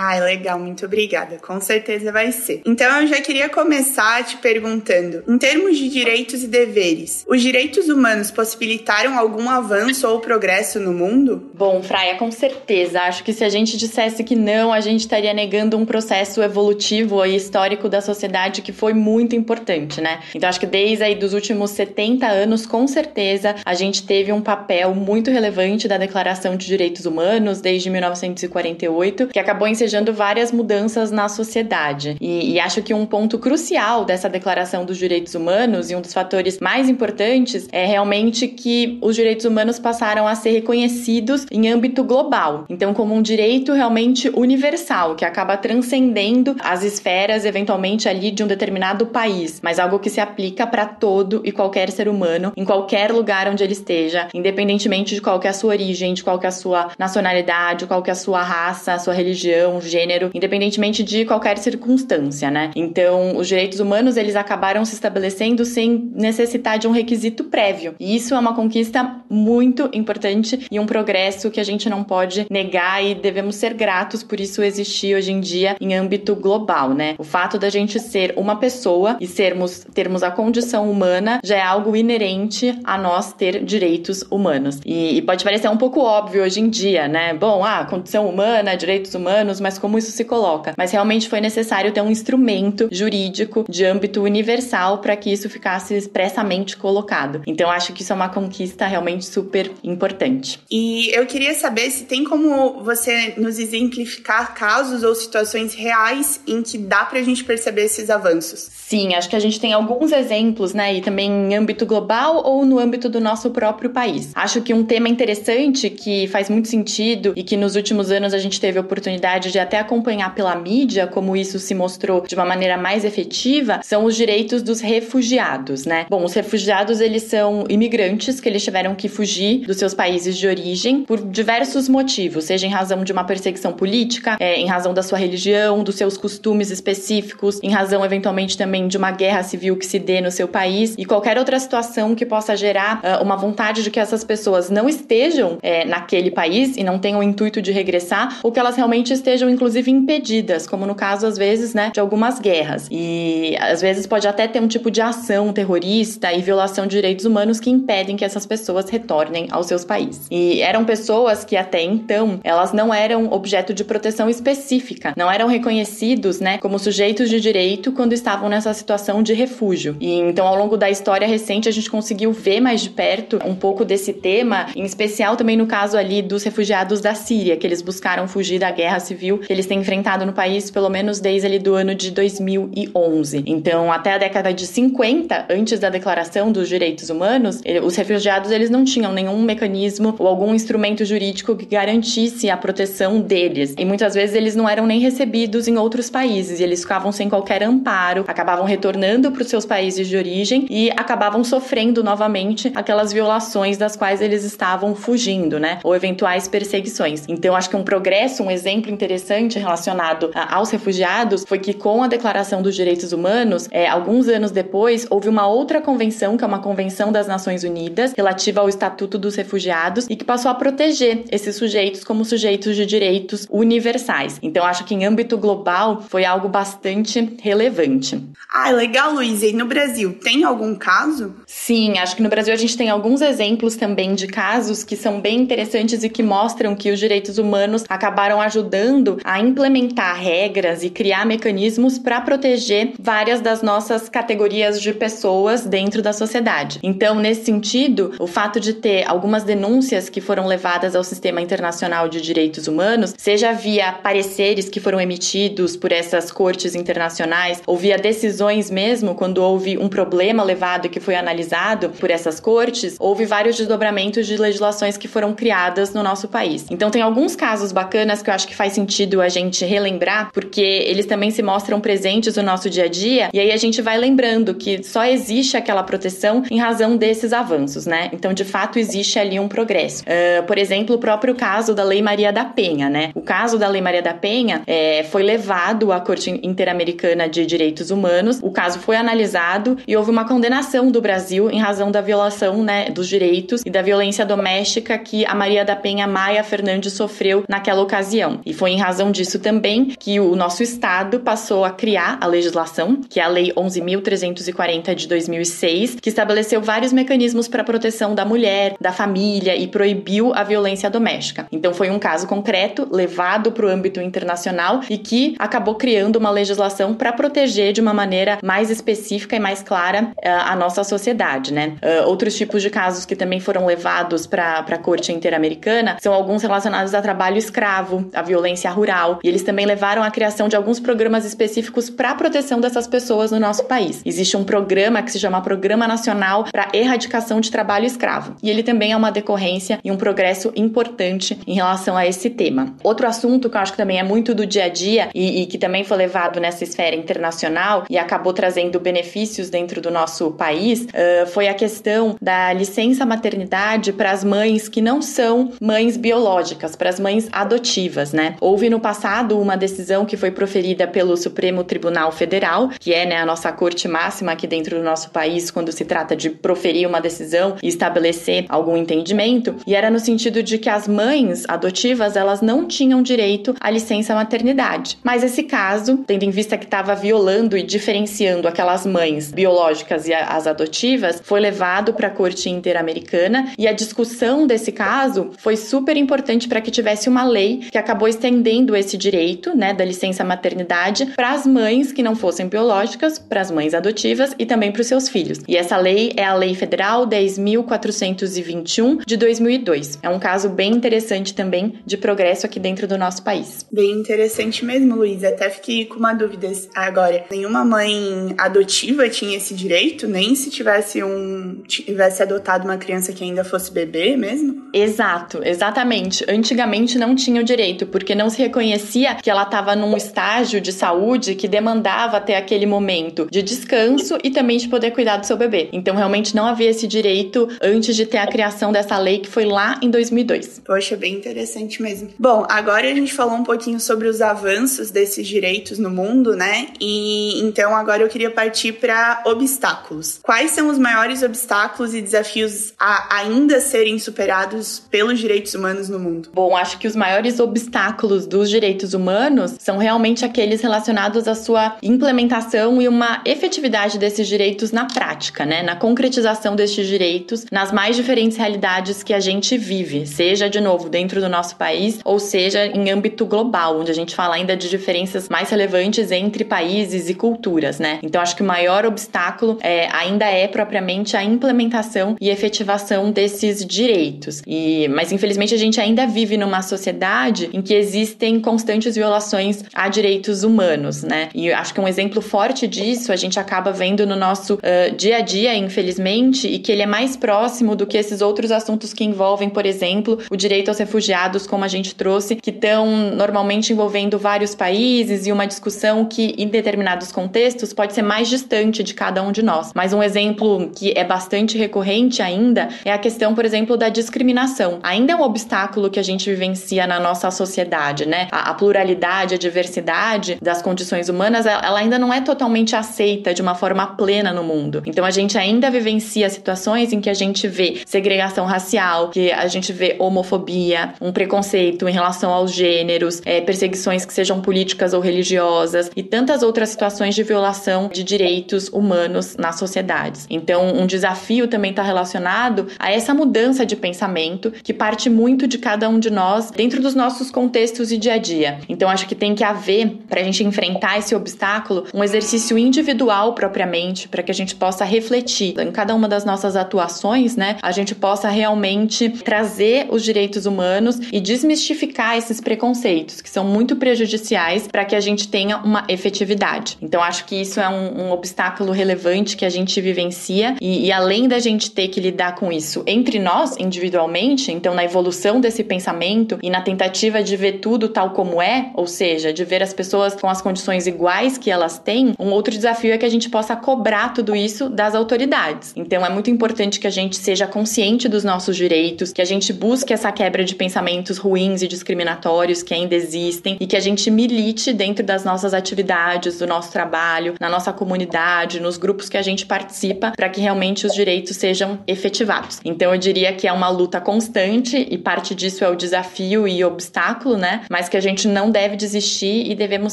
Ai, 0.00 0.20
legal, 0.20 0.60
muito 0.60 0.86
obrigada. 0.86 1.38
Com 1.44 1.60
certeza 1.60 2.12
vai 2.12 2.30
ser. 2.30 2.62
Então 2.64 3.00
eu 3.00 3.08
já 3.08 3.20
queria 3.20 3.48
começar 3.48 4.24
te 4.24 4.36
perguntando: 4.36 5.24
em 5.26 5.36
termos 5.36 5.76
de 5.76 5.88
direitos 5.88 6.44
e 6.44 6.46
deveres, 6.46 7.24
os 7.28 7.42
direitos 7.42 7.88
humanos 7.88 8.30
possibilitaram 8.30 9.18
algum 9.18 9.50
avanço 9.50 10.06
ou 10.06 10.20
progresso 10.20 10.78
no 10.78 10.92
mundo? 10.92 11.50
Bom, 11.52 11.82
Fraia, 11.82 12.14
com 12.14 12.30
certeza. 12.30 13.00
Acho 13.00 13.24
que 13.24 13.32
se 13.32 13.42
a 13.42 13.48
gente 13.48 13.76
dissesse 13.76 14.22
que 14.22 14.36
não, 14.36 14.72
a 14.72 14.78
gente 14.78 15.00
estaria 15.00 15.34
negando 15.34 15.76
um 15.76 15.84
processo 15.84 16.40
evolutivo 16.40 17.26
e 17.26 17.34
histórico 17.34 17.88
da 17.88 18.00
sociedade 18.00 18.62
que 18.62 18.72
foi 18.72 18.92
muito 18.94 19.34
importante, 19.34 20.00
né? 20.00 20.20
Então 20.32 20.48
acho 20.48 20.60
que 20.60 20.66
desde 20.66 21.02
aí 21.02 21.16
dos 21.16 21.34
últimos 21.34 21.72
70 21.72 22.24
anos, 22.24 22.66
com 22.66 22.86
certeza, 22.86 23.56
a 23.64 23.74
gente 23.74 24.06
teve 24.06 24.30
um 24.30 24.40
papel 24.40 24.94
muito 24.94 25.28
relevante 25.28 25.88
da 25.88 25.98
Declaração 25.98 26.54
de 26.54 26.66
Direitos 26.66 27.04
Humanos 27.04 27.60
desde 27.60 27.90
1948, 27.90 29.26
que 29.26 29.40
acabou 29.40 29.66
ensejando 29.88 30.12
várias 30.12 30.52
mudanças 30.52 31.10
na 31.10 31.28
sociedade. 31.28 32.16
E, 32.20 32.52
e, 32.52 32.60
acho 32.60 32.82
que 32.82 32.92
um 32.92 33.06
ponto 33.06 33.38
crucial 33.38 34.04
dessa 34.04 34.28
Declaração 34.28 34.84
dos 34.84 34.98
Direitos 34.98 35.34
Humanos 35.34 35.90
e 35.90 35.96
um 35.96 36.00
dos 36.02 36.12
fatores 36.12 36.58
mais 36.60 36.90
importantes 36.90 37.66
é 37.72 37.86
realmente 37.86 38.46
que 38.46 38.98
os 39.00 39.16
direitos 39.16 39.46
humanos 39.46 39.78
passaram 39.78 40.28
a 40.28 40.34
ser 40.34 40.50
reconhecidos 40.50 41.46
em 41.50 41.70
âmbito 41.70 42.04
global. 42.04 42.66
Então, 42.68 42.92
como 42.92 43.14
um 43.14 43.22
direito 43.22 43.72
realmente 43.72 44.28
universal, 44.34 45.14
que 45.14 45.24
acaba 45.24 45.56
transcendendo 45.56 46.54
as 46.60 46.82
esferas, 46.82 47.46
eventualmente, 47.46 48.08
ali 48.08 48.30
de 48.30 48.42
um 48.42 48.46
determinado 48.46 49.06
país, 49.06 49.60
mas 49.62 49.78
algo 49.78 49.98
que 49.98 50.10
se 50.10 50.20
aplica 50.20 50.66
para 50.66 50.84
todo 50.84 51.40
e 51.44 51.50
qualquer 51.50 51.90
ser 51.90 52.08
humano, 52.08 52.52
em 52.56 52.64
qualquer 52.64 53.10
lugar 53.10 53.48
onde 53.48 53.64
ele 53.64 53.72
esteja, 53.72 54.28
independentemente 54.34 55.14
de 55.14 55.20
qual 55.22 55.40
é 55.42 55.48
a 55.48 55.52
sua 55.54 55.70
origem, 55.70 56.12
de 56.12 56.22
qual 56.22 56.38
é 56.42 56.46
a 56.46 56.50
sua 56.50 56.90
nacionalidade, 56.98 57.86
qual 57.86 58.02
é 58.06 58.10
a 58.10 58.14
sua 58.14 58.42
raça, 58.42 58.92
a 58.92 58.98
sua 58.98 59.14
religião, 59.14 59.77
gênero, 59.80 60.30
independentemente 60.34 61.02
de 61.02 61.24
qualquer 61.24 61.58
circunstância, 61.58 62.50
né? 62.50 62.70
Então, 62.74 63.36
os 63.36 63.48
direitos 63.48 63.80
humanos 63.80 64.16
eles 64.16 64.36
acabaram 64.36 64.84
se 64.84 64.94
estabelecendo 64.94 65.64
sem 65.64 66.10
necessitar 66.14 66.78
de 66.78 66.86
um 66.86 66.92
requisito 66.92 67.44
prévio. 67.44 67.94
E 67.98 68.16
isso 68.16 68.34
é 68.34 68.38
uma 68.38 68.54
conquista 68.54 69.16
muito 69.28 69.88
importante 69.92 70.66
e 70.70 70.80
um 70.80 70.86
progresso 70.86 71.50
que 71.50 71.60
a 71.60 71.64
gente 71.64 71.88
não 71.88 72.02
pode 72.02 72.46
negar 72.50 73.04
e 73.04 73.14
devemos 73.14 73.56
ser 73.56 73.74
gratos 73.74 74.22
por 74.22 74.40
isso 74.40 74.62
existir 74.62 75.14
hoje 75.14 75.32
em 75.32 75.40
dia 75.40 75.76
em 75.80 75.94
âmbito 75.94 76.34
global, 76.34 76.94
né? 76.94 77.14
O 77.18 77.24
fato 77.24 77.58
da 77.58 77.68
gente 77.68 77.98
ser 78.00 78.34
uma 78.36 78.56
pessoa 78.56 79.16
e 79.20 79.26
sermos 79.26 79.84
termos 79.94 80.22
a 80.22 80.30
condição 80.30 80.90
humana 80.90 81.40
já 81.44 81.56
é 81.56 81.62
algo 81.62 81.94
inerente 81.96 82.78
a 82.84 82.96
nós 82.98 83.32
ter 83.32 83.64
direitos 83.64 84.24
humanos. 84.30 84.80
E, 84.84 85.18
e 85.18 85.22
pode 85.22 85.44
parecer 85.44 85.68
um 85.68 85.76
pouco 85.76 86.00
óbvio 86.00 86.42
hoje 86.42 86.60
em 86.60 86.68
dia, 86.68 87.08
né? 87.08 87.34
Bom, 87.34 87.64
ah, 87.64 87.84
condição 87.84 88.28
humana, 88.28 88.76
direitos 88.76 89.14
humanos, 89.14 89.57
mas 89.60 89.78
como 89.78 89.98
isso 89.98 90.10
se 90.10 90.24
coloca. 90.24 90.74
Mas 90.76 90.92
realmente 90.92 91.28
foi 91.28 91.40
necessário 91.40 91.92
ter 91.92 92.00
um 92.00 92.10
instrumento 92.10 92.88
jurídico 92.90 93.64
de 93.68 93.84
âmbito 93.84 94.22
universal 94.22 94.98
para 94.98 95.16
que 95.16 95.32
isso 95.32 95.48
ficasse 95.48 95.94
expressamente 95.94 96.76
colocado. 96.76 97.42
Então 97.46 97.70
acho 97.70 97.92
que 97.92 98.02
isso 98.02 98.12
é 98.12 98.16
uma 98.16 98.28
conquista 98.28 98.86
realmente 98.86 99.24
super 99.26 99.70
importante. 99.82 100.60
E 100.70 101.10
eu 101.16 101.26
queria 101.26 101.54
saber 101.54 101.90
se 101.90 102.04
tem 102.04 102.24
como 102.24 102.82
você 102.82 103.34
nos 103.36 103.58
exemplificar 103.58 104.54
casos 104.54 105.02
ou 105.02 105.14
situações 105.14 105.74
reais 105.74 106.40
em 106.46 106.62
que 106.62 106.78
dá 106.78 107.04
para 107.04 107.18
a 107.18 107.22
gente 107.22 107.44
perceber 107.44 107.82
esses 107.82 108.10
avanços. 108.10 108.68
Sim, 108.88 109.14
acho 109.14 109.28
que 109.28 109.36
a 109.36 109.40
gente 109.40 109.60
tem 109.60 109.72
alguns 109.72 110.12
exemplos, 110.12 110.72
né? 110.72 110.94
E 110.94 111.00
também 111.00 111.30
em 111.30 111.54
âmbito 111.54 111.84
global 111.84 112.42
ou 112.44 112.64
no 112.64 112.78
âmbito 112.78 113.08
do 113.08 113.20
nosso 113.20 113.50
próprio 113.50 113.90
país. 113.90 114.30
Acho 114.34 114.62
que 114.62 114.72
um 114.72 114.84
tema 114.84 115.08
interessante 115.08 115.90
que 115.90 116.26
faz 116.28 116.48
muito 116.48 116.68
sentido 116.68 117.32
e 117.36 117.42
que 117.42 117.56
nos 117.56 117.76
últimos 117.76 118.10
anos 118.10 118.32
a 118.32 118.38
gente 118.38 118.60
teve 118.60 118.78
a 118.78 118.80
oportunidade 118.80 119.47
de 119.50 119.58
até 119.58 119.78
acompanhar 119.78 120.34
pela 120.34 120.54
mídia 120.54 121.06
como 121.06 121.36
isso 121.36 121.58
se 121.58 121.74
mostrou 121.74 122.22
de 122.26 122.34
uma 122.34 122.44
maneira 122.44 122.76
mais 122.76 123.04
efetiva 123.04 123.80
são 123.82 124.04
os 124.04 124.16
direitos 124.16 124.62
dos 124.62 124.80
refugiados, 124.80 125.84
né? 125.84 126.06
Bom, 126.08 126.24
os 126.24 126.32
refugiados 126.32 127.00
eles 127.00 127.24
são 127.24 127.64
imigrantes 127.68 128.40
que 128.40 128.48
eles 128.48 128.64
tiveram 128.64 128.94
que 128.94 129.08
fugir 129.08 129.60
dos 129.66 129.76
seus 129.76 129.94
países 129.94 130.36
de 130.36 130.46
origem 130.46 131.04
por 131.04 131.20
diversos 131.20 131.88
motivos, 131.88 132.44
seja 132.44 132.66
em 132.66 132.70
razão 132.70 133.04
de 133.04 133.12
uma 133.12 133.24
perseguição 133.24 133.72
política, 133.72 134.36
é, 134.40 134.56
em 134.56 134.66
razão 134.66 134.92
da 134.92 135.02
sua 135.02 135.18
religião, 135.18 135.82
dos 135.84 135.94
seus 135.94 136.16
costumes 136.16 136.70
específicos, 136.70 137.60
em 137.62 137.70
razão 137.70 138.04
eventualmente 138.04 138.56
também 138.56 138.88
de 138.88 138.96
uma 138.96 139.10
guerra 139.10 139.42
civil 139.42 139.76
que 139.76 139.86
se 139.86 139.98
dê 139.98 140.20
no 140.20 140.30
seu 140.30 140.48
país 140.48 140.94
e 140.98 141.04
qualquer 141.04 141.38
outra 141.38 141.58
situação 141.58 142.14
que 142.14 142.26
possa 142.26 142.56
gerar 142.56 143.00
uh, 143.02 143.22
uma 143.22 143.36
vontade 143.36 143.82
de 143.82 143.90
que 143.90 144.00
essas 144.00 144.24
pessoas 144.24 144.70
não 144.70 144.88
estejam 144.88 145.58
é, 145.62 145.84
naquele 145.84 146.30
país 146.30 146.76
e 146.76 146.82
não 146.82 146.98
tenham 146.98 147.20
o 147.20 147.22
intuito 147.22 147.62
de 147.62 147.72
regressar 147.72 148.40
ou 148.42 148.50
que 148.50 148.58
elas 148.58 148.76
realmente 148.76 149.12
estejam 149.12 149.37
sejam 149.38 149.48
inclusive 149.48 149.88
impedidas, 149.88 150.66
como 150.66 150.84
no 150.84 150.96
caso 150.96 151.24
às 151.24 151.38
vezes, 151.38 151.72
né, 151.72 151.92
de 151.94 152.00
algumas 152.00 152.40
guerras. 152.40 152.88
E 152.90 153.56
às 153.60 153.80
vezes 153.80 154.04
pode 154.04 154.26
até 154.26 154.48
ter 154.48 154.60
um 154.60 154.66
tipo 154.66 154.90
de 154.90 155.00
ação 155.00 155.52
terrorista 155.52 156.32
e 156.32 156.42
violação 156.42 156.86
de 156.86 156.96
direitos 156.96 157.24
humanos 157.24 157.60
que 157.60 157.70
impedem 157.70 158.16
que 158.16 158.24
essas 158.24 158.44
pessoas 158.44 158.90
retornem 158.90 159.46
aos 159.52 159.66
seus 159.66 159.84
países. 159.84 160.26
E 160.28 160.60
eram 160.60 160.84
pessoas 160.84 161.44
que 161.44 161.56
até 161.56 161.80
então 161.80 162.40
elas 162.42 162.72
não 162.72 162.92
eram 162.92 163.30
objeto 163.30 163.72
de 163.72 163.84
proteção 163.84 164.28
específica, 164.28 165.14
não 165.16 165.30
eram 165.30 165.46
reconhecidos, 165.46 166.40
né, 166.40 166.58
como 166.58 166.76
sujeitos 166.76 167.30
de 167.30 167.40
direito 167.40 167.92
quando 167.92 168.12
estavam 168.12 168.48
nessa 168.48 168.74
situação 168.74 169.22
de 169.22 169.34
refúgio. 169.34 169.96
E 170.00 170.14
então 170.14 170.48
ao 170.48 170.56
longo 170.56 170.76
da 170.76 170.90
história 170.90 171.28
recente 171.28 171.68
a 171.68 171.72
gente 171.72 171.88
conseguiu 171.88 172.32
ver 172.32 172.60
mais 172.60 172.80
de 172.80 172.90
perto 172.90 173.38
um 173.44 173.54
pouco 173.54 173.84
desse 173.84 174.12
tema, 174.12 174.66
em 174.74 174.82
especial 174.82 175.36
também 175.36 175.56
no 175.56 175.66
caso 175.66 175.96
ali 175.96 176.22
dos 176.22 176.42
refugiados 176.42 177.00
da 177.00 177.14
Síria, 177.14 177.56
que 177.56 177.64
eles 177.64 177.80
buscaram 177.80 178.26
fugir 178.26 178.58
da 178.58 178.72
guerra 178.72 178.98
civil 178.98 179.27
que 179.36 179.52
eles 179.52 179.66
têm 179.66 179.80
enfrentado 179.80 180.24
no 180.24 180.32
país 180.32 180.70
pelo 180.70 180.88
menos 180.88 181.20
desde 181.20 181.46
ali 181.46 181.58
do 181.58 181.74
ano 181.74 181.94
de 181.94 182.10
2011. 182.10 183.42
Então, 183.46 183.92
até 183.92 184.14
a 184.14 184.18
década 184.18 184.54
de 184.54 184.66
50, 184.66 185.46
antes 185.50 185.78
da 185.78 185.90
Declaração 185.90 186.50
dos 186.50 186.68
Direitos 186.68 187.10
Humanos, 187.10 187.60
os 187.82 187.96
refugiados 187.96 188.50
eles 188.50 188.70
não 188.70 188.84
tinham 188.84 189.12
nenhum 189.12 189.42
mecanismo 189.42 190.14
ou 190.18 190.26
algum 190.26 190.54
instrumento 190.54 191.04
jurídico 191.04 191.56
que 191.56 191.66
garantisse 191.66 192.48
a 192.48 192.56
proteção 192.56 193.20
deles. 193.20 193.74
E 193.76 193.84
muitas 193.84 194.14
vezes 194.14 194.34
eles 194.36 194.54
não 194.54 194.68
eram 194.68 194.86
nem 194.86 195.00
recebidos 195.00 195.66
em 195.66 195.76
outros 195.76 196.08
países, 196.08 196.60
e 196.60 196.62
eles 196.62 196.82
ficavam 196.82 197.10
sem 197.10 197.28
qualquer 197.28 197.62
amparo, 197.62 198.24
acabavam 198.28 198.64
retornando 198.64 199.32
para 199.32 199.42
os 199.42 199.48
seus 199.48 199.66
países 199.66 200.06
de 200.06 200.16
origem 200.16 200.66
e 200.70 200.90
acabavam 200.92 201.42
sofrendo 201.42 202.04
novamente 202.04 202.70
aquelas 202.74 203.12
violações 203.12 203.76
das 203.76 203.96
quais 203.96 204.20
eles 204.20 204.44
estavam 204.44 204.94
fugindo, 204.94 205.58
né? 205.58 205.80
Ou 205.82 205.96
eventuais 205.96 206.46
perseguições. 206.46 207.24
Então, 207.28 207.56
acho 207.56 207.70
que 207.70 207.76
um 207.76 207.82
progresso, 207.82 208.42
um 208.42 208.50
exemplo 208.50 208.92
interessante 208.92 209.17
relacionado 209.58 210.30
aos 210.34 210.70
refugiados 210.70 211.44
foi 211.46 211.58
que 211.58 211.74
com 211.74 212.02
a 212.02 212.06
Declaração 212.06 212.62
dos 212.62 212.74
Direitos 212.74 213.12
Humanos, 213.12 213.68
é, 213.70 213.88
alguns 213.88 214.28
anos 214.28 214.50
depois, 214.50 215.06
houve 215.10 215.28
uma 215.28 215.46
outra 215.46 215.80
convenção, 215.80 216.36
que 216.36 216.44
é 216.44 216.46
uma 216.46 216.60
convenção 216.60 217.10
das 217.12 217.26
Nações 217.26 217.64
Unidas, 217.64 218.12
relativa 218.16 218.60
ao 218.60 218.68
Estatuto 218.68 219.18
dos 219.18 219.34
Refugiados, 219.34 220.06
e 220.08 220.16
que 220.16 220.24
passou 220.24 220.50
a 220.50 220.54
proteger 220.54 221.24
esses 221.30 221.56
sujeitos 221.56 222.04
como 222.04 222.24
sujeitos 222.24 222.76
de 222.76 222.86
direitos 222.86 223.46
universais. 223.50 224.38
Então, 224.42 224.64
acho 224.64 224.84
que 224.84 224.94
em 224.94 225.04
âmbito 225.04 225.36
global 225.36 226.02
foi 226.08 226.24
algo 226.24 226.48
bastante 226.48 227.36
relevante. 227.42 228.22
Ah, 228.52 228.70
legal, 228.70 229.12
Luísa. 229.12 229.46
E 229.46 229.52
no 229.52 229.66
Brasil, 229.66 230.18
tem 230.22 230.44
algum 230.44 230.74
caso? 230.74 231.34
Sim, 231.46 231.98
acho 231.98 232.16
que 232.16 232.22
no 232.22 232.28
Brasil 232.28 232.52
a 232.52 232.56
gente 232.56 232.76
tem 232.76 232.88
alguns 232.88 233.20
exemplos 233.20 233.76
também 233.76 234.14
de 234.14 234.26
casos 234.26 234.82
que 234.84 234.96
são 234.96 235.20
bem 235.20 235.40
interessantes 235.40 236.02
e 236.02 236.08
que 236.08 236.22
mostram 236.22 236.74
que 236.74 236.90
os 236.90 236.98
direitos 236.98 237.38
humanos 237.38 237.84
acabaram 237.88 238.40
ajudando 238.40 239.07
a 239.24 239.40
implementar 239.40 240.16
regras 240.20 240.82
e 240.82 240.90
criar 240.90 241.24
mecanismos 241.24 241.98
para 241.98 242.20
proteger 242.20 242.92
várias 242.98 243.40
das 243.40 243.62
nossas 243.62 244.08
categorias 244.08 244.80
de 244.80 244.92
pessoas 244.92 245.64
dentro 245.64 246.02
da 246.02 246.12
sociedade. 246.12 246.80
Então, 246.82 247.14
nesse 247.14 247.44
sentido, 247.44 248.12
o 248.18 248.26
fato 248.26 248.60
de 248.60 248.74
ter 248.74 249.08
algumas 249.08 249.44
denúncias 249.44 250.08
que 250.08 250.20
foram 250.20 250.46
levadas 250.46 250.94
ao 250.94 251.04
sistema 251.04 251.40
internacional 251.40 252.08
de 252.08 252.20
direitos 252.20 252.66
humanos, 252.66 253.14
seja 253.16 253.52
via 253.52 253.92
pareceres 253.92 254.68
que 254.68 254.80
foram 254.80 255.00
emitidos 255.00 255.76
por 255.76 255.92
essas 255.92 256.30
cortes 256.30 256.74
internacionais 256.74 257.62
ou 257.66 257.76
via 257.76 257.96
decisões 257.96 258.70
mesmo, 258.70 259.14
quando 259.14 259.38
houve 259.38 259.78
um 259.78 259.88
problema 259.88 260.42
levado 260.42 260.88
que 260.88 261.00
foi 261.00 261.14
analisado 261.14 261.90
por 261.90 262.10
essas 262.10 262.40
cortes, 262.40 262.96
houve 262.98 263.24
vários 263.24 263.56
desdobramentos 263.56 264.26
de 264.26 264.36
legislações 264.36 264.96
que 264.96 265.08
foram 265.08 265.34
criadas 265.34 265.94
no 265.94 266.02
nosso 266.02 266.28
país. 266.28 266.66
Então, 266.70 266.90
tem 266.90 267.02
alguns 267.02 267.36
casos 267.36 267.72
bacanas 267.72 268.22
que 268.22 268.30
eu 268.30 268.34
acho 268.34 268.46
que 268.46 268.54
faz 268.54 268.72
sentido 268.72 268.97
a 269.20 269.28
gente 269.28 269.64
relembrar, 269.64 270.30
porque 270.32 270.60
eles 270.60 271.06
também 271.06 271.30
se 271.30 271.42
mostram 271.42 271.80
presentes 271.80 272.36
no 272.36 272.42
nosso 272.42 272.70
dia 272.70 272.84
a 272.84 272.88
dia, 272.88 273.28
e 273.32 273.40
aí 273.40 273.52
a 273.52 273.56
gente 273.56 273.82
vai 273.82 273.98
lembrando 273.98 274.54
que 274.54 274.82
só 274.82 275.04
existe 275.04 275.56
aquela 275.56 275.82
proteção 275.82 276.42
em 276.50 276.58
razão 276.58 276.96
desses 276.96 277.32
avanços, 277.32 277.86
né? 277.86 278.10
Então, 278.12 278.32
de 278.32 278.44
fato, 278.44 278.78
existe 278.78 279.18
ali 279.18 279.38
um 279.38 279.48
progresso. 279.48 280.02
Uh, 280.02 280.42
por 280.44 280.58
exemplo, 280.58 280.96
o 280.96 280.98
próprio 280.98 281.34
caso 281.34 281.74
da 281.74 281.82
Lei 281.82 282.02
Maria 282.02 282.32
da 282.32 282.44
Penha, 282.44 282.88
né? 282.88 283.10
O 283.14 283.20
caso 283.20 283.58
da 283.58 283.68
Lei 283.68 283.80
Maria 283.80 284.02
da 284.02 284.14
Penha 284.14 284.62
é, 284.66 285.04
foi 285.04 285.22
levado 285.22 285.92
à 285.92 286.00
Corte 286.00 286.30
Interamericana 286.42 287.28
de 287.28 287.44
Direitos 287.44 287.90
Humanos, 287.90 288.38
o 288.42 288.50
caso 288.50 288.78
foi 288.78 288.96
analisado 288.96 289.76
e 289.86 289.96
houve 289.96 290.10
uma 290.10 290.26
condenação 290.26 290.90
do 290.90 291.00
Brasil 291.00 291.50
em 291.50 291.58
razão 291.58 291.90
da 291.90 292.00
violação, 292.00 292.62
né, 292.62 292.90
dos 292.90 293.08
direitos 293.08 293.62
e 293.64 293.70
da 293.70 293.82
violência 293.82 294.24
doméstica 294.24 294.96
que 294.98 295.24
a 295.26 295.34
Maria 295.34 295.64
da 295.64 295.76
Penha 295.76 296.06
Maia 296.06 296.42
Fernandes 296.42 296.92
sofreu 296.92 297.44
naquela 297.48 297.82
ocasião. 297.82 298.40
E 298.44 298.52
foi 298.52 298.70
em 298.70 298.78
razão 298.88 299.10
disso 299.10 299.38
também 299.38 299.94
que 299.98 300.18
o 300.18 300.34
nosso 300.34 300.62
estado 300.62 301.20
passou 301.20 301.62
a 301.62 301.70
criar 301.70 302.16
a 302.22 302.26
legislação, 302.26 303.00
que 303.08 303.20
é 303.20 303.22
a 303.22 303.28
Lei 303.28 303.52
11.340 303.52 304.94
de 304.94 305.06
2006, 305.06 305.96
que 306.00 306.08
estabeleceu 306.08 306.62
vários 306.62 306.90
mecanismos 306.90 307.46
para 307.48 307.60
a 307.60 307.64
proteção 307.64 308.14
da 308.14 308.24
mulher, 308.24 308.76
da 308.80 308.90
família 308.90 309.54
e 309.54 309.68
proibiu 309.68 310.32
a 310.34 310.42
violência 310.42 310.88
doméstica. 310.88 311.46
Então 311.52 311.74
foi 311.74 311.90
um 311.90 311.98
caso 311.98 312.26
concreto 312.26 312.88
levado 312.90 313.52
para 313.52 313.66
o 313.66 313.68
âmbito 313.68 314.00
internacional 314.00 314.80
e 314.88 314.96
que 314.96 315.34
acabou 315.38 315.74
criando 315.74 316.16
uma 316.16 316.30
legislação 316.30 316.94
para 316.94 317.12
proteger 317.12 317.74
de 317.74 317.82
uma 317.82 317.92
maneira 317.92 318.38
mais 318.42 318.70
específica 318.70 319.36
e 319.36 319.38
mais 319.38 319.62
clara 319.62 320.12
uh, 320.16 320.28
a 320.46 320.56
nossa 320.56 320.82
sociedade, 320.82 321.52
né? 321.52 321.74
Uh, 321.82 322.08
outros 322.08 322.34
tipos 322.34 322.62
de 322.62 322.70
casos 322.70 323.04
que 323.04 323.14
também 323.14 323.38
foram 323.38 323.66
levados 323.66 324.26
para 324.26 324.60
a 324.60 324.78
corte 324.78 325.12
interamericana 325.12 325.98
são 326.00 326.14
alguns 326.14 326.42
relacionados 326.42 326.94
a 326.94 327.02
trabalho 327.02 327.36
escravo, 327.36 328.08
a 328.14 328.22
violência 328.22 328.67
rural, 328.70 329.18
e 329.22 329.28
eles 329.28 329.42
também 329.42 329.66
levaram 329.66 330.02
à 330.02 330.10
criação 330.10 330.48
de 330.48 330.56
alguns 330.56 330.80
programas 330.80 331.24
específicos 331.24 331.90
para 331.90 332.10
a 332.10 332.14
proteção 332.14 332.60
dessas 332.60 332.86
pessoas 332.86 333.30
no 333.30 333.40
nosso 333.40 333.64
país. 333.64 334.02
Existe 334.04 334.36
um 334.36 334.44
programa 334.44 335.02
que 335.02 335.12
se 335.12 335.18
chama 335.18 335.40
Programa 335.40 335.86
Nacional 335.86 336.44
para 336.44 336.68
Erradicação 336.72 337.40
de 337.40 337.50
Trabalho 337.50 337.86
Escravo, 337.86 338.34
e 338.42 338.50
ele 338.50 338.62
também 338.62 338.92
é 338.92 338.96
uma 338.96 339.10
decorrência 339.10 339.78
e 339.84 339.90
um 339.90 339.96
progresso 339.96 340.52
importante 340.56 341.38
em 341.46 341.54
relação 341.54 341.96
a 341.96 342.06
esse 342.06 342.30
tema. 342.30 342.74
Outro 342.82 343.06
assunto 343.06 343.48
que 343.50 343.56
eu 343.56 343.60
acho 343.60 343.72
que 343.72 343.78
também 343.78 343.98
é 343.98 344.02
muito 344.02 344.34
do 344.34 344.46
dia 344.46 344.64
a 344.64 344.68
dia 344.68 345.10
e, 345.14 345.42
e 345.42 345.46
que 345.46 345.58
também 345.58 345.84
foi 345.84 345.96
levado 345.96 346.40
nessa 346.40 346.64
esfera 346.64 346.94
internacional 346.94 347.84
e 347.88 347.98
acabou 347.98 348.32
trazendo 348.32 348.78
benefícios 348.80 349.50
dentro 349.50 349.80
do 349.80 349.90
nosso 349.90 350.30
país 350.32 350.82
uh, 350.82 351.26
foi 351.26 351.48
a 351.48 351.54
questão 351.54 352.16
da 352.20 352.52
licença 352.52 353.04
maternidade 353.04 353.92
para 353.92 354.10
as 354.10 354.24
mães 354.24 354.68
que 354.68 354.80
não 354.80 355.00
são 355.00 355.52
mães 355.60 355.96
biológicas, 355.96 356.76
para 356.76 356.88
as 356.88 357.00
mães 357.00 357.28
adotivas, 357.32 358.12
né? 358.12 358.36
Houve 358.58 358.70
no 358.70 358.80
passado 358.80 359.40
uma 359.40 359.56
decisão 359.56 360.04
que 360.04 360.16
foi 360.16 360.32
proferida 360.32 360.84
pelo 360.84 361.16
Supremo 361.16 361.62
Tribunal 361.62 362.10
Federal, 362.10 362.70
que 362.80 362.92
é 362.92 363.06
né, 363.06 363.16
a 363.18 363.24
nossa 363.24 363.52
corte 363.52 363.86
máxima 363.86 364.32
aqui 364.32 364.48
dentro 364.48 364.76
do 364.76 364.82
nosso 364.82 365.10
país 365.10 365.48
quando 365.48 365.70
se 365.70 365.84
trata 365.84 366.16
de 366.16 366.28
proferir 366.28 366.84
uma 366.88 367.00
decisão 367.00 367.54
e 367.62 367.68
estabelecer 367.68 368.46
algum 368.48 368.76
entendimento, 368.76 369.54
e 369.64 369.76
era 369.76 369.92
no 369.92 370.00
sentido 370.00 370.42
de 370.42 370.58
que 370.58 370.68
as 370.68 370.88
mães 370.88 371.44
adotivas 371.46 372.16
elas 372.16 372.40
não 372.40 372.66
tinham 372.66 373.00
direito 373.00 373.54
à 373.60 373.70
licença 373.70 374.12
maternidade. 374.12 374.98
Mas 375.04 375.22
esse 375.22 375.44
caso, 375.44 375.98
tendo 375.98 376.24
em 376.24 376.30
vista 376.30 376.58
que 376.58 376.64
estava 376.64 376.96
violando 376.96 377.56
e 377.56 377.62
diferenciando 377.62 378.48
aquelas 378.48 378.84
mães 378.84 379.30
biológicas 379.30 380.08
e 380.08 380.12
as 380.12 380.48
adotivas, 380.48 381.22
foi 381.22 381.38
levado 381.38 381.94
para 381.94 382.08
a 382.08 382.10
Corte 382.10 382.50
Interamericana 382.50 383.52
e 383.56 383.68
a 383.68 383.72
discussão 383.72 384.48
desse 384.48 384.72
caso 384.72 385.30
foi 385.38 385.56
super 385.56 385.96
importante 385.96 386.48
para 386.48 386.60
que 386.60 386.72
tivesse 386.72 387.08
uma 387.08 387.22
lei 387.22 387.58
que 387.70 387.78
acabou 387.78 388.08
estendendo 388.08 388.47
esse 388.76 388.96
direito, 388.96 389.56
né, 389.56 389.72
da 389.72 389.84
licença 389.84 390.24
maternidade 390.24 391.06
para 391.16 391.32
as 391.32 391.46
mães 391.46 391.92
que 391.92 392.02
não 392.02 392.16
fossem 392.16 392.48
biológicas, 392.48 393.18
para 393.18 393.40
as 393.40 393.50
mães 393.50 393.74
adotivas 393.74 394.34
e 394.38 394.46
também 394.46 394.72
para 394.72 394.80
os 394.80 394.86
seus 394.86 395.08
filhos. 395.08 395.40
E 395.46 395.56
essa 395.56 395.76
lei 395.76 396.12
é 396.16 396.24
a 396.24 396.34
Lei 396.34 396.54
Federal 396.54 397.06
10.421 397.06 399.02
de 399.06 399.16
2002. 399.16 399.98
É 400.02 400.08
um 400.08 400.18
caso 400.18 400.48
bem 400.48 400.72
interessante 400.72 401.34
também 401.34 401.74
de 401.84 401.96
progresso 401.96 402.46
aqui 402.46 402.58
dentro 402.58 402.86
do 402.86 402.96
nosso 402.96 403.22
país. 403.22 403.66
Bem 403.70 403.92
interessante 403.92 404.64
mesmo, 404.64 404.96
Luiz. 404.96 405.22
Até 405.24 405.50
fiquei 405.50 405.84
com 405.84 405.96
uma 405.96 406.14
dúvida 406.14 406.50
agora. 406.74 407.24
Nenhuma 407.30 407.64
mãe 407.64 408.34
adotiva 408.38 409.08
tinha 409.08 409.36
esse 409.36 409.54
direito, 409.54 410.06
nem 410.06 410.34
se 410.34 410.50
tivesse 410.50 411.02
um 411.02 411.62
tivesse 411.66 412.22
adotado 412.22 412.64
uma 412.64 412.76
criança 412.76 413.12
que 413.12 413.24
ainda 413.24 413.44
fosse 413.44 413.70
bebê 413.70 414.16
mesmo? 414.16 414.68
Exato, 414.72 415.40
exatamente. 415.42 416.24
Antigamente 416.28 416.98
não 416.98 417.14
tinha 417.14 417.40
o 417.40 417.44
direito, 417.44 417.86
porque 417.86 418.14
não 418.14 418.30
se 418.30 418.37
reconhecia 418.42 419.14
que 419.16 419.30
ela 419.30 419.42
estava 419.42 419.74
num 419.74 419.96
estágio 419.96 420.60
de 420.60 420.72
saúde 420.72 421.34
que 421.34 421.48
demandava 421.48 422.20
ter 422.20 422.34
aquele 422.34 422.66
momento 422.66 423.28
de 423.30 423.42
descanso 423.42 424.18
e 424.22 424.30
também 424.30 424.58
de 424.58 424.68
poder 424.68 424.90
cuidar 424.92 425.16
do 425.16 425.26
seu 425.26 425.36
bebê. 425.36 425.68
Então 425.72 425.94
realmente 425.94 426.34
não 426.34 426.46
havia 426.46 426.70
esse 426.70 426.86
direito 426.86 427.48
antes 427.60 427.94
de 427.96 428.06
ter 428.06 428.18
a 428.18 428.26
criação 428.26 428.72
dessa 428.72 428.98
lei 428.98 429.18
que 429.18 429.28
foi 429.28 429.44
lá 429.44 429.78
em 429.82 429.90
2002. 429.90 430.62
Poxa, 430.64 430.96
bem 430.96 431.14
interessante 431.14 431.82
mesmo. 431.82 432.10
Bom, 432.18 432.46
agora 432.48 432.90
a 432.90 432.94
gente 432.94 433.12
falou 433.12 433.34
um 433.34 433.44
pouquinho 433.44 433.80
sobre 433.80 434.08
os 434.08 434.20
avanços 434.20 434.90
desses 434.90 435.26
direitos 435.26 435.78
no 435.78 435.90
mundo, 435.90 436.34
né? 436.36 436.68
E 436.80 437.40
então 437.42 437.74
agora 437.74 438.02
eu 438.02 438.08
queria 438.08 438.30
partir 438.30 438.72
para 438.72 439.22
obstáculos. 439.26 440.20
Quais 440.22 440.52
são 440.52 440.68
os 440.68 440.78
maiores 440.78 441.22
obstáculos 441.22 441.94
e 441.94 442.00
desafios 442.00 442.72
a 442.78 443.16
ainda 443.16 443.60
serem 443.60 443.98
superados 443.98 444.82
pelos 444.90 445.18
direitos 445.18 445.54
humanos 445.54 445.88
no 445.88 445.98
mundo? 445.98 446.30
Bom, 446.32 446.56
acho 446.56 446.78
que 446.78 446.86
os 446.86 446.94
maiores 446.94 447.40
obstáculos 447.40 448.26
dos 448.28 448.50
direitos 448.50 448.94
humanos 448.94 449.56
são 449.58 449.78
realmente 449.78 450.24
aqueles 450.24 450.60
relacionados 450.60 451.26
à 451.26 451.34
sua 451.34 451.76
implementação 451.82 452.80
e 452.80 452.86
uma 452.86 453.20
efetividade 453.24 453.98
desses 453.98 454.28
direitos 454.28 454.70
na 454.70 454.84
prática, 454.84 455.44
né? 455.44 455.62
Na 455.62 455.74
concretização 455.76 456.54
destes 456.54 456.86
direitos 456.86 457.46
nas 457.50 457.72
mais 457.72 457.96
diferentes 457.96 458.36
realidades 458.36 459.02
que 459.02 459.14
a 459.14 459.20
gente 459.20 459.56
vive, 459.56 460.06
seja 460.06 460.48
de 460.48 460.60
novo 460.60 460.88
dentro 460.88 461.20
do 461.20 461.28
nosso 461.28 461.56
país 461.56 462.00
ou 462.04 462.18
seja 462.18 462.66
em 462.66 462.90
âmbito 462.90 463.24
global, 463.24 463.80
onde 463.80 463.90
a 463.90 463.94
gente 463.94 464.14
fala 464.14 464.34
ainda 464.34 464.56
de 464.56 464.68
diferenças 464.68 465.28
mais 465.28 465.50
relevantes 465.50 466.10
entre 466.10 466.44
países 466.44 467.08
e 467.08 467.14
culturas, 467.14 467.78
né? 467.78 467.98
Então 468.02 468.20
acho 468.20 468.36
que 468.36 468.42
o 468.42 468.46
maior 468.46 468.84
obstáculo 468.84 469.58
é, 469.60 469.88
ainda 469.92 470.26
é 470.26 470.46
propriamente 470.46 471.16
a 471.16 471.24
implementação 471.24 472.16
e 472.20 472.28
efetivação 472.28 473.10
desses 473.10 473.64
direitos. 473.64 474.42
E, 474.46 474.88
mas 474.88 475.12
infelizmente 475.12 475.54
a 475.54 475.58
gente 475.58 475.80
ainda 475.80 476.06
vive 476.06 476.36
numa 476.36 476.62
sociedade 476.62 477.48
em 477.52 477.62
que 477.62 477.74
existem 478.18 478.40
constantes 478.40 478.96
violações 478.96 479.62
a 479.72 479.88
direitos 479.88 480.42
humanos, 480.42 481.04
né? 481.04 481.28
E 481.32 481.52
acho 481.52 481.72
que 481.72 481.80
um 481.80 481.86
exemplo 481.86 482.20
forte 482.20 482.66
disso 482.66 483.12
a 483.12 483.16
gente 483.16 483.38
acaba 483.38 483.70
vendo 483.70 484.04
no 484.04 484.16
nosso 484.16 484.54
uh, 484.54 484.96
dia 484.96 485.18
a 485.18 485.20
dia, 485.20 485.54
infelizmente, 485.54 486.48
e 486.48 486.58
que 486.58 486.72
ele 486.72 486.82
é 486.82 486.86
mais 486.86 487.16
próximo 487.16 487.76
do 487.76 487.86
que 487.86 487.96
esses 487.96 488.20
outros 488.20 488.50
assuntos 488.50 488.92
que 488.92 489.04
envolvem, 489.04 489.48
por 489.48 489.64
exemplo, 489.64 490.18
o 490.30 490.36
direito 490.36 490.68
aos 490.68 490.78
refugiados, 490.78 491.46
como 491.46 491.64
a 491.64 491.68
gente 491.68 491.94
trouxe, 491.94 492.34
que 492.34 492.50
estão 492.50 492.86
normalmente 493.14 493.72
envolvendo 493.72 494.18
vários 494.18 494.54
países 494.54 495.26
e 495.26 495.32
uma 495.32 495.46
discussão 495.46 496.04
que, 496.04 496.34
em 496.36 496.48
determinados 496.48 497.12
contextos, 497.12 497.72
pode 497.72 497.92
ser 497.92 498.02
mais 498.02 498.28
distante 498.28 498.82
de 498.82 498.94
cada 498.94 499.22
um 499.22 499.30
de 499.30 499.42
nós. 499.42 499.70
Mas 499.74 499.92
um 499.92 500.02
exemplo 500.02 500.70
que 500.74 500.92
é 500.96 501.04
bastante 501.04 501.56
recorrente 501.56 502.20
ainda 502.20 502.68
é 502.84 502.92
a 502.92 502.98
questão, 502.98 503.34
por 503.34 503.44
exemplo, 503.44 503.76
da 503.76 503.88
discriminação. 503.88 504.80
Ainda 504.82 505.12
é 505.12 505.16
um 505.16 505.22
obstáculo 505.22 505.88
que 505.88 506.00
a 506.00 506.02
gente 506.02 506.28
vivencia 506.28 506.86
na 506.86 506.98
nossa 506.98 507.30
sociedade, 507.30 508.07
né? 508.08 508.28
A, 508.30 508.50
a 508.50 508.54
pluralidade, 508.54 509.34
a 509.34 509.38
diversidade 509.38 510.38
das 510.40 510.62
condições 510.62 511.08
humanas, 511.08 511.46
ela 511.46 511.78
ainda 511.78 511.98
não 511.98 512.12
é 512.12 512.20
totalmente 512.20 512.74
aceita 512.74 513.32
de 513.32 513.42
uma 513.42 513.54
forma 513.54 513.86
plena 513.86 514.32
no 514.32 514.42
mundo. 514.42 514.82
Então 514.86 515.04
a 515.04 515.10
gente 515.10 515.36
ainda 515.38 515.70
vivencia 515.70 516.28
situações 516.28 516.92
em 516.92 517.00
que 517.00 517.10
a 517.10 517.14
gente 517.14 517.46
vê 517.46 517.82
segregação 517.86 518.46
racial, 518.46 519.10
que 519.10 519.30
a 519.30 519.46
gente 519.46 519.72
vê 519.72 519.96
homofobia, 519.98 520.94
um 521.00 521.12
preconceito 521.12 521.88
em 521.88 521.92
relação 521.92 522.32
aos 522.32 522.52
gêneros, 522.52 523.20
é, 523.24 523.40
perseguições 523.40 524.04
que 524.04 524.12
sejam 524.12 524.40
políticas 524.40 524.94
ou 524.94 525.00
religiosas 525.00 525.90
e 525.94 526.02
tantas 526.02 526.42
outras 526.42 526.70
situações 526.70 527.14
de 527.14 527.22
violação 527.22 527.88
de 527.92 528.02
direitos 528.02 528.68
humanos 528.68 529.36
nas 529.36 529.58
sociedades. 529.58 530.26
Então, 530.30 530.68
um 530.74 530.86
desafio 530.86 531.46
também 531.48 531.70
está 531.70 531.82
relacionado 531.82 532.68
a 532.78 532.90
essa 532.90 533.12
mudança 533.12 533.66
de 533.66 533.76
pensamento 533.76 534.50
que 534.62 534.72
parte 534.72 535.10
muito 535.10 535.46
de 535.46 535.58
cada 535.58 535.88
um 535.88 535.98
de 535.98 536.10
nós 536.10 536.50
dentro 536.50 536.80
dos 536.80 536.94
nossos 536.94 537.30
contextos 537.30 537.92
e 537.92 537.97
dia 537.98 538.14
a 538.14 538.18
dia. 538.18 538.60
Então, 538.68 538.88
acho 538.88 539.06
que 539.06 539.14
tem 539.14 539.34
que 539.34 539.44
haver, 539.44 539.98
para 540.08 540.20
a 540.20 540.24
gente 540.24 540.42
enfrentar 540.44 540.98
esse 540.98 541.14
obstáculo, 541.14 541.86
um 541.92 542.02
exercício 542.02 542.56
individual 542.56 543.34
propriamente, 543.34 544.08
para 544.08 544.22
que 544.22 544.30
a 544.30 544.34
gente 544.34 544.54
possa 544.54 544.84
refletir 544.84 545.58
em 545.58 545.70
cada 545.70 545.94
uma 545.94 546.08
das 546.08 546.24
nossas 546.24 546.56
atuações, 546.56 547.36
né? 547.36 547.56
A 547.62 547.72
gente 547.72 547.94
possa 547.94 548.28
realmente 548.28 549.08
trazer 549.08 549.86
os 549.90 550.02
direitos 550.02 550.46
humanos 550.46 550.98
e 551.12 551.20
desmistificar 551.20 552.16
esses 552.16 552.40
preconceitos 552.40 553.20
que 553.20 553.30
são 553.30 553.44
muito 553.44 553.76
prejudiciais 553.76 554.66
para 554.66 554.84
que 554.84 554.96
a 554.96 555.00
gente 555.00 555.28
tenha 555.28 555.58
uma 555.58 555.84
efetividade. 555.88 556.76
Então, 556.80 557.02
acho 557.02 557.24
que 557.24 557.36
isso 557.36 557.60
é 557.60 557.68
um, 557.68 558.06
um 558.06 558.12
obstáculo 558.12 558.72
relevante 558.72 559.36
que 559.36 559.44
a 559.44 559.50
gente 559.50 559.80
vivencia 559.80 560.56
e, 560.60 560.86
e 560.86 560.92
além 560.92 561.28
da 561.28 561.38
gente 561.38 561.70
ter 561.70 561.88
que 561.88 562.00
lidar 562.00 562.34
com 562.34 562.52
isso 562.52 562.82
entre 562.86 563.18
nós 563.18 563.56
individualmente, 563.58 564.50
então 564.50 564.74
na 564.74 564.84
evolução 564.84 565.40
desse 565.40 565.62
pensamento 565.62 566.38
e 566.42 566.50
na 566.50 566.60
tentativa 566.60 567.22
de 567.22 567.36
ver 567.36 567.58
tudo 567.60 567.77
tal 567.86 568.10
como 568.10 568.40
é, 568.40 568.70
ou 568.74 568.86
seja, 568.86 569.30
de 569.30 569.44
ver 569.44 569.62
as 569.62 569.74
pessoas 569.74 570.16
com 570.16 570.26
as 570.26 570.40
condições 570.40 570.86
iguais 570.86 571.36
que 571.36 571.50
elas 571.50 571.78
têm, 571.78 572.14
um 572.18 572.30
outro 572.30 572.54
desafio 572.54 572.94
é 572.94 572.96
que 572.96 573.04
a 573.04 573.10
gente 573.10 573.28
possa 573.28 573.54
cobrar 573.54 574.14
tudo 574.14 574.34
isso 574.34 574.70
das 574.70 574.94
autoridades. 574.94 575.74
Então 575.76 576.04
é 576.04 576.08
muito 576.08 576.30
importante 576.30 576.80
que 576.80 576.86
a 576.86 576.90
gente 576.90 577.16
seja 577.16 577.46
consciente 577.46 578.08
dos 578.08 578.24
nossos 578.24 578.56
direitos, 578.56 579.12
que 579.12 579.20
a 579.20 579.24
gente 579.26 579.52
busque 579.52 579.92
essa 579.92 580.10
quebra 580.10 580.44
de 580.44 580.54
pensamentos 580.54 581.18
ruins 581.18 581.60
e 581.60 581.68
discriminatórios 581.68 582.62
que 582.62 582.72
ainda 582.72 582.94
existem 582.94 583.56
e 583.60 583.66
que 583.66 583.76
a 583.76 583.80
gente 583.80 584.10
milite 584.10 584.72
dentro 584.72 585.04
das 585.04 585.24
nossas 585.24 585.52
atividades, 585.52 586.38
do 586.38 586.46
nosso 586.46 586.72
trabalho, 586.72 587.34
na 587.38 587.50
nossa 587.50 587.72
comunidade, 587.72 588.60
nos 588.60 588.78
grupos 588.78 589.08
que 589.08 589.16
a 589.16 589.22
gente 589.22 589.44
participa, 589.44 590.12
para 590.16 590.28
que 590.28 590.40
realmente 590.40 590.86
os 590.86 590.94
direitos 590.94 591.36
sejam 591.36 591.78
efetivados. 591.86 592.60
Então 592.64 592.92
eu 592.92 592.98
diria 592.98 593.32
que 593.32 593.46
é 593.46 593.52
uma 593.52 593.68
luta 593.68 594.00
constante 594.00 594.86
e 594.90 594.96
parte 594.96 595.34
disso 595.34 595.64
é 595.64 595.68
o 595.68 595.76
desafio 595.76 596.46
e 596.46 596.64
obstáculo, 596.64 597.36
né? 597.36 597.64
Mas 597.70 597.88
que 597.88 597.96
a 597.96 598.00
gente 598.00 598.26
não 598.26 598.50
deve 598.50 598.76
desistir 598.76 599.50
e 599.50 599.54
devemos 599.54 599.92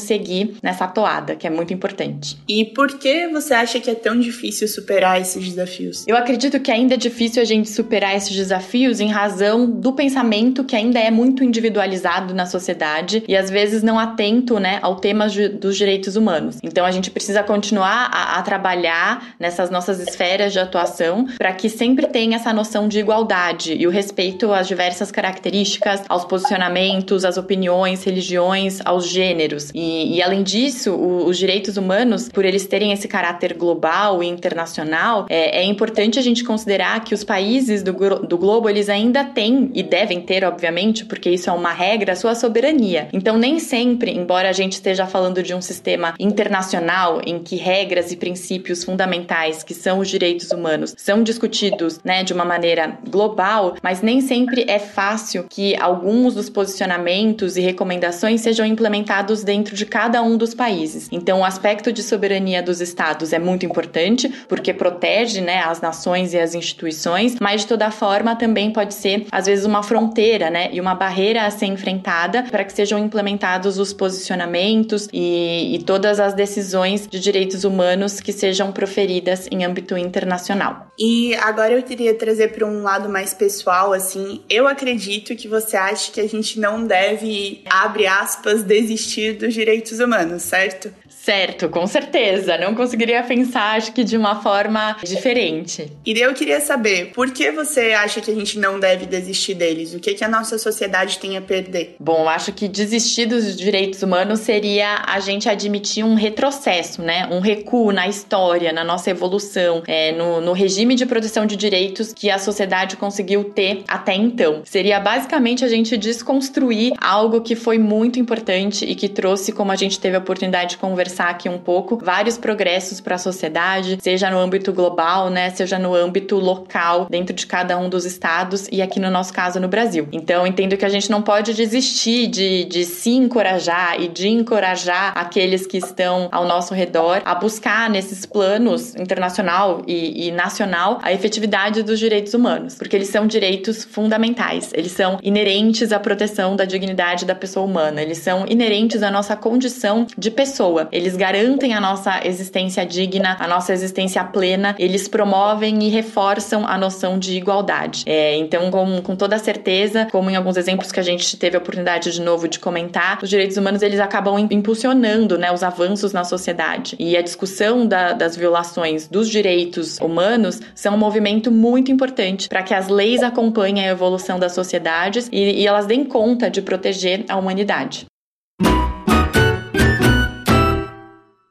seguir 0.00 0.56
nessa 0.62 0.86
toada, 0.86 1.36
que 1.36 1.46
é 1.46 1.50
muito 1.50 1.72
importante. 1.72 2.36
E 2.48 2.64
por 2.64 2.98
que 2.98 3.28
você 3.28 3.54
acha 3.54 3.80
que 3.80 3.90
é 3.90 3.94
tão 3.94 4.18
difícil 4.18 4.66
superar 4.68 5.20
esses 5.20 5.44
desafios? 5.44 6.04
Eu 6.06 6.16
acredito 6.16 6.58
que 6.60 6.70
ainda 6.70 6.94
é 6.94 6.96
difícil 6.96 7.42
a 7.42 7.44
gente 7.44 7.68
superar 7.68 8.16
esses 8.16 8.34
desafios 8.34 9.00
em 9.00 9.08
razão 9.08 9.68
do 9.68 9.92
pensamento 9.92 10.64
que 10.64 10.76
ainda 10.76 10.98
é 10.98 11.10
muito 11.10 11.44
individualizado 11.44 12.34
na 12.34 12.46
sociedade 12.46 13.22
e 13.28 13.36
às 13.36 13.50
vezes 13.50 13.82
não 13.82 13.98
atento, 13.98 14.58
né, 14.58 14.78
ao 14.82 14.96
tema 14.96 15.26
dos 15.60 15.76
direitos 15.76 16.16
humanos. 16.16 16.58
Então 16.62 16.84
a 16.84 16.90
gente 16.90 17.10
precisa 17.10 17.42
continuar 17.42 18.10
a, 18.12 18.38
a 18.38 18.42
trabalhar 18.42 19.34
nessas 19.38 19.70
nossas 19.70 20.00
esferas 20.00 20.52
de 20.52 20.58
atuação 20.58 21.26
para 21.36 21.52
que 21.52 21.68
sempre 21.68 22.06
tenha 22.06 22.36
essa 22.36 22.52
noção 22.52 22.88
de 22.88 22.98
igualdade 22.98 23.74
e 23.74 23.86
o 23.86 23.90
respeito 23.90 24.52
às 24.52 24.66
diversas 24.66 25.10
características, 25.10 26.02
aos 26.08 26.24
posicionamentos, 26.24 27.24
às 27.24 27.36
opiniões, 27.36 27.65
religiões, 28.04 28.80
aos 28.84 29.08
gêneros. 29.08 29.70
E, 29.74 30.16
e 30.16 30.22
além 30.22 30.42
disso, 30.42 30.92
o, 30.92 31.26
os 31.26 31.38
direitos 31.38 31.76
humanos, 31.76 32.28
por 32.28 32.44
eles 32.44 32.66
terem 32.66 32.92
esse 32.92 33.08
caráter 33.08 33.54
global 33.54 34.22
e 34.22 34.26
internacional, 34.26 35.26
é, 35.28 35.60
é 35.60 35.64
importante 35.64 36.18
a 36.18 36.22
gente 36.22 36.44
considerar 36.44 37.04
que 37.04 37.14
os 37.14 37.24
países 37.24 37.82
do, 37.82 37.92
do 37.92 38.38
globo 38.38 38.68
eles 38.68 38.88
ainda 38.88 39.24
têm 39.24 39.70
e 39.74 39.82
devem 39.82 40.20
ter, 40.20 40.44
obviamente, 40.44 41.04
porque 41.04 41.30
isso 41.30 41.50
é 41.50 41.52
uma 41.52 41.72
regra, 41.72 42.12
a 42.12 42.16
sua 42.16 42.34
soberania. 42.34 43.08
Então, 43.12 43.36
nem 43.36 43.58
sempre, 43.58 44.10
embora 44.10 44.48
a 44.48 44.52
gente 44.52 44.72
esteja 44.72 45.06
falando 45.06 45.42
de 45.42 45.54
um 45.54 45.60
sistema 45.60 46.14
internacional 46.18 47.20
em 47.24 47.38
que 47.38 47.56
regras 47.56 48.12
e 48.12 48.16
princípios 48.16 48.84
fundamentais, 48.84 49.62
que 49.62 49.74
são 49.74 49.98
os 49.98 50.08
direitos 50.08 50.50
humanos, 50.50 50.94
são 50.96 51.22
discutidos, 51.22 52.00
né, 52.04 52.22
de 52.22 52.32
uma 52.32 52.44
maneira 52.44 52.98
global, 53.08 53.76
mas 53.82 54.02
nem 54.02 54.20
sempre 54.20 54.64
é 54.68 54.78
fácil 54.78 55.46
que 55.48 55.76
alguns 55.76 56.34
dos 56.34 56.50
posicionamentos 56.50 57.55
e 57.56 57.60
recomendações 57.60 58.40
sejam 58.40 58.66
implementados 58.66 59.42
dentro 59.42 59.74
de 59.74 59.86
cada 59.86 60.22
um 60.22 60.36
dos 60.36 60.54
países. 60.54 61.08
Então, 61.10 61.40
o 61.40 61.44
aspecto 61.44 61.92
de 61.92 62.02
soberania 62.02 62.62
dos 62.62 62.80
estados 62.80 63.32
é 63.32 63.38
muito 63.38 63.64
importante, 63.64 64.28
porque 64.48 64.72
protege, 64.72 65.40
né, 65.40 65.60
as 65.60 65.80
nações 65.80 66.34
e 66.34 66.38
as 66.38 66.54
instituições, 66.54 67.36
mas 67.40 67.62
de 67.62 67.68
toda 67.68 67.90
forma 67.90 68.36
também 68.36 68.72
pode 68.72 68.94
ser 68.94 69.26
às 69.30 69.46
vezes 69.46 69.64
uma 69.64 69.82
fronteira, 69.82 70.50
né, 70.50 70.68
e 70.72 70.80
uma 70.80 70.94
barreira 70.94 71.44
a 71.44 71.50
ser 71.50 71.66
enfrentada 71.66 72.44
para 72.44 72.64
que 72.64 72.72
sejam 72.72 72.98
implementados 72.98 73.78
os 73.78 73.92
posicionamentos 73.92 75.08
e, 75.12 75.74
e 75.74 75.82
todas 75.82 76.20
as 76.20 76.34
decisões 76.34 77.06
de 77.06 77.18
direitos 77.20 77.64
humanos 77.64 78.20
que 78.20 78.32
sejam 78.32 78.72
proferidas 78.72 79.48
em 79.50 79.64
âmbito 79.64 79.96
internacional. 79.96 80.86
E 80.98 81.34
agora 81.36 81.72
eu 81.72 81.82
queria 81.82 82.14
trazer 82.14 82.52
para 82.52 82.66
um 82.66 82.82
lado 82.82 83.08
mais 83.08 83.34
pessoal, 83.34 83.92
assim, 83.92 84.40
eu 84.48 84.66
acredito 84.66 85.34
que 85.36 85.48
você 85.48 85.76
acha 85.76 86.10
que 86.10 86.20
a 86.20 86.28
gente 86.28 86.58
não 86.58 86.86
deve, 86.86 87.45
abre 87.68 88.06
aspas, 88.06 88.62
desistir 88.62 89.38
dos 89.38 89.54
direitos 89.54 89.98
humanos, 89.98 90.42
certo? 90.42 90.90
Certo, 91.26 91.68
com 91.68 91.88
certeza. 91.88 92.56
Não 92.56 92.72
conseguiria 92.72 93.20
pensar, 93.20 93.76
acho 93.76 93.92
que 93.92 94.04
de 94.04 94.16
uma 94.16 94.40
forma 94.40 94.96
diferente. 95.02 95.90
E 96.06 96.12
eu 96.12 96.32
queria 96.32 96.60
saber, 96.60 97.10
por 97.12 97.32
que 97.32 97.50
você 97.50 97.94
acha 97.94 98.20
que 98.20 98.30
a 98.30 98.34
gente 98.34 98.60
não 98.60 98.78
deve 98.78 99.06
desistir 99.06 99.54
deles? 99.54 99.92
O 99.92 99.98
que, 99.98 100.14
que 100.14 100.22
a 100.22 100.28
nossa 100.28 100.56
sociedade 100.56 101.18
tem 101.18 101.36
a 101.36 101.42
perder? 101.42 101.96
Bom, 101.98 102.28
acho 102.28 102.52
que 102.52 102.68
desistir 102.68 103.26
dos 103.26 103.56
direitos 103.56 104.04
humanos 104.04 104.38
seria 104.38 105.02
a 105.04 105.18
gente 105.18 105.48
admitir 105.48 106.04
um 106.04 106.14
retrocesso, 106.14 107.02
né? 107.02 107.26
Um 107.32 107.40
recuo 107.40 107.90
na 107.90 108.06
história, 108.06 108.72
na 108.72 108.84
nossa 108.84 109.10
evolução, 109.10 109.82
é, 109.88 110.12
no, 110.12 110.40
no 110.40 110.52
regime 110.52 110.94
de 110.94 111.06
proteção 111.06 111.44
de 111.44 111.56
direitos 111.56 112.12
que 112.12 112.30
a 112.30 112.38
sociedade 112.38 112.96
conseguiu 112.96 113.42
ter 113.42 113.82
até 113.88 114.14
então. 114.14 114.62
Seria 114.64 115.00
basicamente 115.00 115.64
a 115.64 115.68
gente 115.68 115.96
desconstruir 115.96 116.92
algo 117.00 117.40
que 117.40 117.56
foi 117.56 117.78
muito 117.78 118.20
importante 118.20 118.84
e 118.84 118.94
que 118.94 119.08
trouxe, 119.08 119.50
como 119.50 119.72
a 119.72 119.76
gente 119.76 119.98
teve 119.98 120.14
a 120.14 120.20
oportunidade 120.20 120.70
de 120.70 120.76
conversar 120.76 121.15
conversar 121.16 121.30
aqui 121.30 121.48
um 121.48 121.58
pouco, 121.58 121.96
vários 121.96 122.36
progressos 122.36 123.00
para 123.00 123.14
a 123.14 123.18
sociedade, 123.18 123.98
seja 124.00 124.30
no 124.30 124.38
âmbito 124.38 124.72
global, 124.72 125.30
né, 125.30 125.50
seja 125.50 125.78
no 125.78 125.94
âmbito 125.94 126.36
local, 126.36 127.06
dentro 127.08 127.34
de 127.34 127.46
cada 127.46 127.78
um 127.78 127.88
dos 127.88 128.04
estados 128.04 128.68
e 128.70 128.82
aqui 128.82 129.00
no 129.00 129.10
nosso 129.10 129.32
caso 129.32 129.58
no 129.58 129.68
Brasil. 129.68 130.06
Então, 130.12 130.46
entendo 130.46 130.76
que 130.76 130.84
a 130.84 130.88
gente 130.88 131.10
não 131.10 131.22
pode 131.22 131.54
desistir 131.54 132.26
de, 132.26 132.64
de 132.64 132.84
se 132.84 133.10
encorajar 133.10 134.00
e 134.00 134.08
de 134.08 134.28
encorajar 134.28 135.12
aqueles 135.16 135.66
que 135.66 135.78
estão 135.78 136.28
ao 136.30 136.44
nosso 136.46 136.74
redor 136.74 137.22
a 137.24 137.34
buscar 137.34 137.88
nesses 137.88 138.26
planos 138.26 138.94
internacional 138.96 139.82
e, 139.86 140.28
e 140.28 140.30
nacional 140.30 140.98
a 141.02 141.12
efetividade 141.12 141.82
dos 141.82 141.98
direitos 141.98 142.34
humanos, 142.34 142.74
porque 142.74 142.94
eles 142.94 143.08
são 143.08 143.26
direitos 143.26 143.84
fundamentais, 143.84 144.70
eles 144.74 144.92
são 144.92 145.18
inerentes 145.22 145.92
à 145.92 145.98
proteção 145.98 146.56
da 146.56 146.64
dignidade 146.64 147.24
da 147.24 147.34
pessoa 147.34 147.64
humana, 147.64 148.02
eles 148.02 148.18
são 148.18 148.44
inerentes 148.48 149.02
à 149.02 149.10
nossa 149.10 149.36
condição 149.36 150.06
de 150.16 150.30
pessoa, 150.30 150.88
eles 150.92 151.05
garantem 151.14 151.74
a 151.74 151.80
nossa 151.80 152.26
existência 152.26 152.86
digna, 152.86 153.36
a 153.38 153.46
nossa 153.46 153.72
existência 153.72 154.24
plena, 154.24 154.74
eles 154.78 155.06
promovem 155.06 155.82
e 155.84 155.90
reforçam 155.90 156.66
a 156.66 156.78
noção 156.78 157.18
de 157.18 157.36
igualdade. 157.36 158.02
É, 158.06 158.34
então, 158.36 158.70
com, 158.70 159.02
com 159.02 159.14
toda 159.14 159.38
certeza, 159.38 160.08
como 160.10 160.30
em 160.30 160.36
alguns 160.36 160.56
exemplos 160.56 160.90
que 160.90 160.98
a 160.98 161.02
gente 161.02 161.36
teve 161.36 161.56
a 161.56 161.60
oportunidade 161.60 162.12
de 162.12 162.20
novo 162.20 162.48
de 162.48 162.58
comentar, 162.58 163.18
os 163.22 163.28
direitos 163.28 163.56
humanos 163.56 163.82
eles 163.82 164.00
acabam 164.00 164.38
impulsionando 164.50 165.36
né, 165.36 165.52
os 165.52 165.62
avanços 165.62 166.12
na 166.12 166.24
sociedade. 166.24 166.96
E 166.98 167.16
a 167.16 167.22
discussão 167.22 167.86
da, 167.86 168.12
das 168.12 168.36
violações 168.36 169.06
dos 169.06 169.28
direitos 169.28 169.98
humanos 169.98 170.60
são 170.74 170.94
um 170.94 170.98
movimento 170.98 171.50
muito 171.50 171.92
importante 171.92 172.48
para 172.48 172.62
que 172.62 172.72
as 172.72 172.88
leis 172.88 173.22
acompanhem 173.22 173.86
a 173.86 173.90
evolução 173.90 174.38
das 174.38 174.52
sociedades 174.52 175.28
e, 175.30 175.62
e 175.62 175.66
elas 175.66 175.86
deem 175.86 176.04
conta 176.04 176.48
de 176.48 176.62
proteger 176.62 177.24
a 177.28 177.36
humanidade. 177.36 178.06